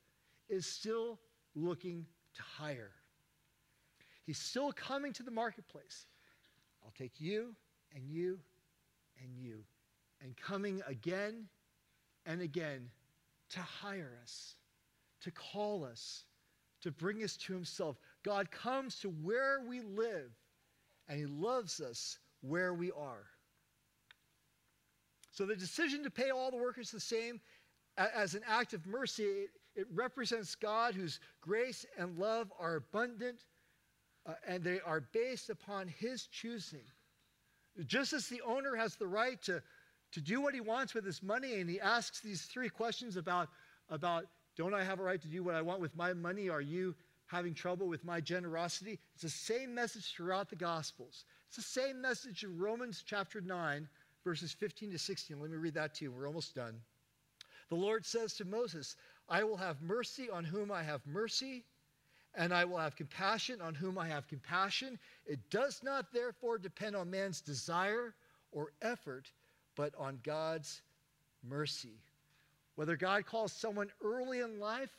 is 0.49 0.67
still 0.67 1.19
looking 1.55 2.07
to 2.35 2.43
hire. 2.43 2.93
He's 4.25 4.39
still 4.39 4.73
coming 4.73 5.13
to 5.15 5.23
the 5.23 5.31
marketplace. 5.31 6.07
I'll 6.85 6.93
take 6.97 7.21
you 7.21 7.55
and 7.95 8.09
you 8.09 8.39
and 9.23 9.37
you 9.37 9.65
and 10.23 10.37
coming 10.37 10.83
again 10.87 11.47
and 12.27 12.41
again 12.41 12.91
to 13.51 13.61
hire 13.61 14.19
us, 14.23 14.57
to 15.23 15.31
call 15.31 15.85
us, 15.85 16.25
to 16.83 16.91
bring 16.91 17.23
us 17.23 17.37
to 17.37 17.53
Himself. 17.53 17.97
God 18.23 18.51
comes 18.51 18.99
to 19.01 19.09
where 19.09 19.61
we 19.67 19.81
live, 19.81 20.31
and 21.09 21.19
He 21.19 21.27
loves 21.27 21.81
us 21.81 22.19
where 22.41 22.75
we 22.75 22.91
are. 22.93 23.27
So 25.37 25.45
the 25.45 25.57
decision 25.57 26.03
to 26.05 26.11
pay 26.11 26.31
all 26.31 26.51
the 26.51 26.57
workers 26.57 26.91
the 26.91 27.01
same 27.01 27.41
as 27.97 28.35
an 28.35 28.43
act 28.47 28.73
of 28.73 28.87
mercy, 28.87 29.49
it, 29.75 29.87
represents 29.93 30.55
God 30.55 30.95
whose 30.95 31.21
grace 31.41 31.85
and 31.99 32.19
love 32.19 32.53
are 32.59 32.77
abundant 32.77 33.45
uh, 34.27 34.35
and 34.47 34.63
they 34.63 34.81
are 34.81 35.01
based 35.13 35.51
upon 35.51 35.89
His 35.89 36.27
choosing. 36.27 36.85
Just 37.87 38.13
as 38.13 38.29
the 38.29 38.41
owner 38.43 38.75
has 38.75 38.97
the 38.97 39.07
right 39.07 39.41
to 39.43 39.63
to 40.13 40.21
do 40.21 40.41
what 40.41 40.55
he 40.55 40.61
wants 40.61 40.95
with 40.95 41.05
his 41.05 41.23
money. 41.23 41.61
And 41.61 41.69
he 41.69 41.81
asks 41.81 42.21
these 42.21 42.43
three 42.43 42.69
questions 42.69 43.17
about, 43.17 43.49
about 43.91 44.25
don't 44.57 44.75
I 44.75 44.83
have 44.83 45.01
a 45.01 45.03
right 45.03 45.21
to 45.21 45.29
do 45.29 45.43
what 45.43 45.55
I 45.55 45.63
want 45.63 45.81
with 45.81 45.95
my 45.97 46.13
money? 46.15 46.49
Are 46.49 46.61
you 46.61 46.95
having 47.27 47.55
trouble 47.55 47.87
with 47.87 48.05
my 48.05 48.21
generosity? 48.21 48.99
It's 49.15 49.23
the 49.23 49.29
same 49.29 49.75
message 49.75 50.15
throughout 50.15 50.49
the 50.49 50.57
Gospels. 50.57 51.25
It's 51.49 51.57
the 51.57 51.81
same 51.81 52.01
message 52.01 52.45
in 52.45 52.59
Romans 52.59 53.05
chapter 53.05 53.41
9, 53.41 53.89
verses 54.27 54.53
15 54.53 54.91
to 54.91 54.99
16. 54.99 55.41
Let 55.41 55.53
me 55.53 55.57
read 55.57 55.75
that 55.75 55.95
to 55.95 56.05
you. 56.05 56.11
We're 56.11 56.27
almost 56.27 56.53
done. 56.53 56.75
The 57.69 57.77
Lord 57.77 58.05
says 58.05 58.35
to 58.35 58.45
Moses, 58.45 58.97
I 59.29 59.45
will 59.45 59.57
have 59.57 59.81
mercy 59.81 60.29
on 60.29 60.43
whom 60.43 60.73
I 60.73 60.83
have 60.83 61.07
mercy, 61.07 61.63
and 62.35 62.53
I 62.53 62.65
will 62.65 62.79
have 62.79 62.97
compassion 62.97 63.61
on 63.61 63.73
whom 63.73 63.97
I 63.97 64.09
have 64.09 64.27
compassion. 64.27 64.99
It 65.27 65.39
does 65.49 65.81
not 65.85 66.13
therefore 66.13 66.59
depend 66.59 66.97
on 66.97 67.09
man's 67.09 67.41
desire 67.41 68.15
or 68.51 68.73
effort, 68.83 69.31
but 69.77 69.95
on 69.97 70.19
God's 70.25 70.83
mercy. 71.49 72.01
Whether 72.75 72.97
God 72.97 73.27
calls 73.27 73.53
someone 73.53 73.93
early 74.03 74.41
in 74.41 74.59
life 74.59 74.91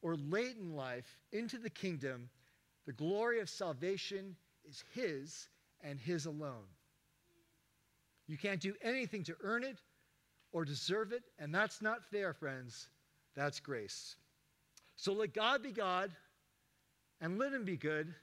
or 0.00 0.16
late 0.16 0.56
in 0.56 0.74
life 0.74 1.18
into 1.32 1.58
the 1.58 1.68
kingdom, 1.68 2.30
the 2.86 2.94
glory 2.94 3.40
of 3.40 3.50
salvation 3.50 4.36
is 4.66 4.82
His 4.94 5.48
and 5.82 6.00
His 6.00 6.24
alone. 6.24 6.64
You 8.30 8.38
can't 8.38 8.60
do 8.60 8.74
anything 8.80 9.24
to 9.24 9.34
earn 9.42 9.64
it 9.64 9.78
or 10.52 10.64
deserve 10.64 11.10
it, 11.10 11.24
and 11.40 11.52
that's 11.52 11.82
not 11.82 12.04
fair, 12.12 12.32
friends. 12.32 12.88
That's 13.34 13.58
grace. 13.58 14.14
So 14.94 15.12
let 15.12 15.34
God 15.34 15.64
be 15.64 15.72
God, 15.72 16.12
and 17.20 17.40
let 17.40 17.52
Him 17.52 17.64
be 17.64 17.76
good, 17.76 18.14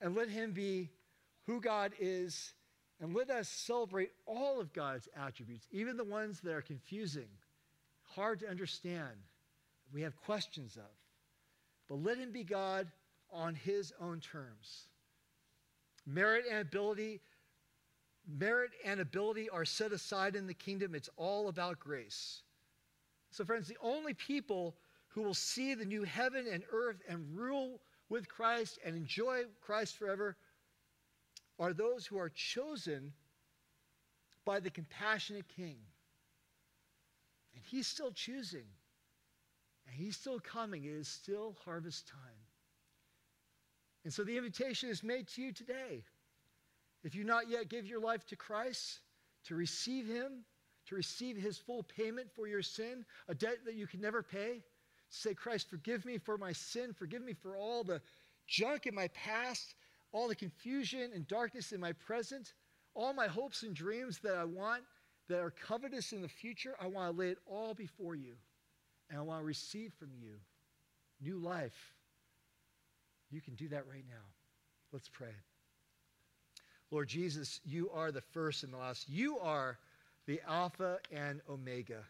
and 0.00 0.14
let 0.14 0.28
Him 0.28 0.52
be 0.52 0.88
who 1.48 1.60
God 1.60 1.94
is, 1.98 2.52
and 3.00 3.12
let 3.12 3.28
us 3.28 3.48
celebrate 3.48 4.10
all 4.24 4.60
of 4.60 4.72
God's 4.72 5.08
attributes, 5.16 5.66
even 5.72 5.96
the 5.96 6.04
ones 6.04 6.38
that 6.44 6.54
are 6.54 6.62
confusing, 6.62 7.28
hard 8.04 8.38
to 8.38 8.48
understand, 8.48 9.16
we 9.92 10.02
have 10.02 10.16
questions 10.16 10.76
of. 10.76 10.94
But 11.88 12.04
let 12.04 12.18
Him 12.18 12.30
be 12.30 12.44
God 12.44 12.86
on 13.32 13.56
His 13.56 13.92
own 14.00 14.20
terms. 14.20 14.84
Merit 16.06 16.44
and 16.48 16.60
ability 16.60 17.20
merit 18.26 18.70
and 18.84 19.00
ability 19.00 19.48
are 19.50 19.64
set 19.64 19.92
aside 19.92 20.36
in 20.36 20.46
the 20.46 20.54
kingdom. 20.54 20.94
It's 20.94 21.10
all 21.16 21.48
about 21.48 21.78
grace. 21.78 22.42
So, 23.30 23.44
friends, 23.44 23.68
the 23.68 23.78
only 23.82 24.14
people 24.14 24.76
who 25.08 25.22
will 25.22 25.34
see 25.34 25.74
the 25.74 25.84
new 25.84 26.04
heaven 26.04 26.46
and 26.50 26.62
earth 26.72 27.02
and 27.08 27.36
rule 27.36 27.80
with 28.08 28.28
Christ 28.28 28.78
and 28.84 28.94
enjoy 28.94 29.42
Christ 29.60 29.96
forever 29.96 30.36
are 31.58 31.72
those 31.72 32.06
who 32.06 32.18
are 32.18 32.28
chosen 32.28 33.12
by 34.44 34.60
the 34.60 34.70
compassionate 34.70 35.48
King. 35.48 35.76
And 37.54 37.62
He's 37.64 37.86
still 37.86 38.12
choosing, 38.12 38.66
and 39.86 39.94
He's 39.94 40.16
still 40.16 40.40
coming. 40.40 40.84
It 40.84 40.92
is 40.92 41.08
still 41.08 41.56
harvest 41.64 42.08
time. 42.08 42.20
And 44.04 44.12
so 44.12 44.24
the 44.24 44.36
invitation 44.36 44.88
is 44.88 45.02
made 45.02 45.28
to 45.28 45.42
you 45.42 45.52
today. 45.52 46.04
If 47.04 47.14
you 47.14 47.24
not 47.24 47.48
yet 47.48 47.68
give 47.68 47.86
your 47.86 48.00
life 48.00 48.26
to 48.26 48.36
Christ, 48.36 49.00
to 49.46 49.56
receive 49.56 50.06
Him, 50.06 50.44
to 50.86 50.94
receive 50.94 51.36
His 51.36 51.58
full 51.58 51.82
payment 51.82 52.28
for 52.34 52.46
your 52.46 52.62
sin, 52.62 53.04
a 53.28 53.34
debt 53.34 53.58
that 53.64 53.74
you 53.74 53.86
can 53.86 54.00
never 54.00 54.22
pay, 54.22 54.62
say, 55.10 55.34
Christ, 55.34 55.68
forgive 55.68 56.04
me 56.04 56.18
for 56.18 56.38
my 56.38 56.52
sin, 56.52 56.92
forgive 56.92 57.22
me 57.22 57.34
for 57.34 57.56
all 57.56 57.84
the 57.84 58.00
junk 58.46 58.86
in 58.86 58.94
my 58.94 59.08
past, 59.08 59.74
all 60.12 60.28
the 60.28 60.34
confusion 60.34 61.10
and 61.14 61.26
darkness 61.26 61.72
in 61.72 61.80
my 61.80 61.92
present, 61.92 62.54
all 62.94 63.12
my 63.12 63.26
hopes 63.26 63.62
and 63.62 63.74
dreams 63.74 64.18
that 64.22 64.36
I 64.36 64.44
want 64.44 64.82
that 65.28 65.38
are 65.38 65.50
covetous 65.50 66.12
in 66.12 66.20
the 66.20 66.28
future. 66.28 66.74
I 66.80 66.86
want 66.86 67.12
to 67.12 67.18
lay 67.18 67.28
it 67.28 67.38
all 67.46 67.74
before 67.74 68.14
you. 68.14 68.34
And 69.08 69.18
I 69.18 69.22
want 69.22 69.40
to 69.40 69.44
receive 69.44 69.92
from 69.98 70.10
you 70.20 70.34
new 71.20 71.38
life. 71.38 71.94
You 73.30 73.40
can 73.40 73.54
do 73.54 73.68
that 73.68 73.86
right 73.86 74.04
now. 74.08 74.24
Let's 74.92 75.08
pray. 75.08 75.32
Lord 76.92 77.08
Jesus, 77.08 77.60
you 77.64 77.90
are 77.90 78.12
the 78.12 78.20
first 78.20 78.64
and 78.64 78.72
the 78.72 78.76
last. 78.76 79.08
You 79.08 79.38
are 79.38 79.78
the 80.26 80.42
Alpha 80.46 80.98
and 81.10 81.40
Omega. 81.48 82.04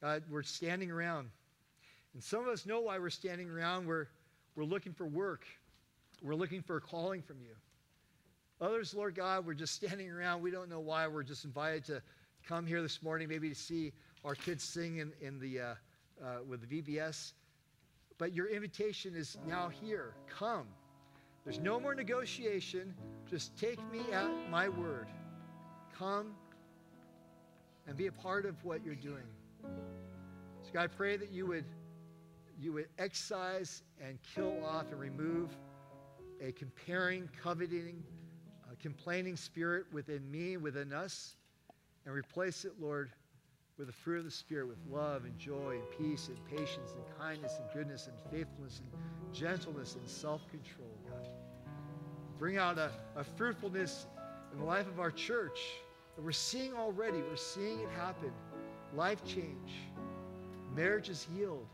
God, 0.00 0.22
we're 0.30 0.42
standing 0.42 0.90
around. 0.90 1.28
And 2.14 2.22
some 2.22 2.40
of 2.40 2.48
us 2.48 2.64
know 2.64 2.80
why 2.80 2.98
we're 2.98 3.10
standing 3.10 3.50
around. 3.50 3.86
We're, 3.86 4.06
we're 4.56 4.64
looking 4.64 4.94
for 4.94 5.06
work, 5.06 5.44
we're 6.22 6.34
looking 6.34 6.62
for 6.62 6.78
a 6.78 6.80
calling 6.80 7.20
from 7.20 7.42
you. 7.42 7.54
Others, 8.58 8.94
Lord 8.94 9.16
God, 9.16 9.44
we're 9.44 9.54
just 9.54 9.74
standing 9.74 10.10
around. 10.10 10.40
We 10.40 10.50
don't 10.50 10.70
know 10.70 10.80
why. 10.80 11.06
We're 11.08 11.24
just 11.24 11.44
invited 11.44 11.84
to 11.86 12.02
come 12.48 12.64
here 12.64 12.80
this 12.80 13.02
morning, 13.02 13.28
maybe 13.28 13.50
to 13.50 13.54
see 13.54 13.92
our 14.24 14.34
kids 14.34 14.64
sing 14.64 14.96
in, 14.98 15.12
in 15.20 15.38
the, 15.38 15.60
uh, 15.60 15.74
uh, 16.24 16.26
with 16.48 16.66
the 16.66 16.80
VBS. 16.80 17.32
But 18.16 18.32
your 18.32 18.46
invitation 18.46 19.14
is 19.14 19.36
now 19.46 19.68
here. 19.68 20.14
Come. 20.38 20.68
There's 21.44 21.58
no 21.58 21.80
more 21.80 21.94
negotiation. 21.94 22.94
Just 23.28 23.56
take 23.58 23.78
me 23.90 24.00
at 24.12 24.30
my 24.50 24.68
word. 24.68 25.08
Come 25.98 26.34
and 27.86 27.96
be 27.96 28.06
a 28.06 28.12
part 28.12 28.46
of 28.46 28.62
what 28.64 28.84
you're 28.84 28.94
doing. 28.94 29.24
So 30.62 30.70
God, 30.72 30.82
I 30.82 30.86
pray 30.86 31.16
that 31.16 31.30
you 31.30 31.46
would 31.46 31.64
you 32.60 32.72
would 32.72 32.88
excise 32.98 33.82
and 34.00 34.18
kill 34.34 34.64
off 34.64 34.86
and 34.92 35.00
remove 35.00 35.56
a 36.40 36.52
comparing, 36.52 37.28
coveting, 37.42 38.04
uh, 38.64 38.74
complaining 38.80 39.36
spirit 39.36 39.86
within 39.92 40.30
me, 40.30 40.56
within 40.56 40.92
us, 40.92 41.36
and 42.04 42.14
replace 42.14 42.64
it, 42.64 42.72
Lord, 42.80 43.10
with 43.78 43.88
the 43.88 43.92
fruit 43.92 44.18
of 44.18 44.24
the 44.24 44.30
Spirit, 44.30 44.68
with 44.68 44.78
love 44.88 45.24
and 45.24 45.36
joy 45.38 45.76
and 45.80 45.90
peace 45.98 46.28
and 46.28 46.38
patience 46.44 46.92
and 46.94 47.18
kindness 47.18 47.58
and 47.58 47.68
goodness 47.72 48.06
and 48.06 48.16
faithfulness 48.32 48.80
and 48.80 49.34
gentleness 49.34 49.96
and 49.96 50.08
self 50.08 50.48
control. 50.48 50.91
Bring 52.42 52.58
out 52.58 52.76
a, 52.76 52.90
a 53.14 53.22
fruitfulness 53.22 54.06
in 54.52 54.58
the 54.58 54.64
life 54.64 54.88
of 54.88 54.98
our 54.98 55.12
church 55.12 55.60
that 56.16 56.24
we're 56.24 56.32
seeing 56.32 56.74
already. 56.74 57.18
We're 57.18 57.36
seeing 57.36 57.78
it 57.78 57.88
happen. 57.90 58.32
Life 58.96 59.24
change. 59.24 59.70
Marriage 60.74 61.08
is 61.08 61.24
healed. 61.32 61.68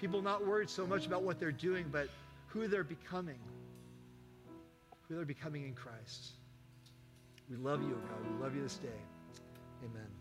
People 0.00 0.22
not 0.22 0.46
worried 0.46 0.70
so 0.70 0.86
much 0.86 1.06
about 1.06 1.24
what 1.24 1.40
they're 1.40 1.50
doing, 1.50 1.86
but 1.90 2.08
who 2.46 2.68
they're 2.68 2.84
becoming. 2.84 3.40
Who 5.08 5.16
they're 5.16 5.24
becoming 5.24 5.64
in 5.64 5.74
Christ. 5.74 6.34
We 7.50 7.56
love 7.56 7.82
you, 7.82 8.00
God. 8.08 8.32
We 8.32 8.44
love 8.44 8.54
you 8.54 8.62
this 8.62 8.76
day. 8.76 8.88
Amen. 9.84 10.15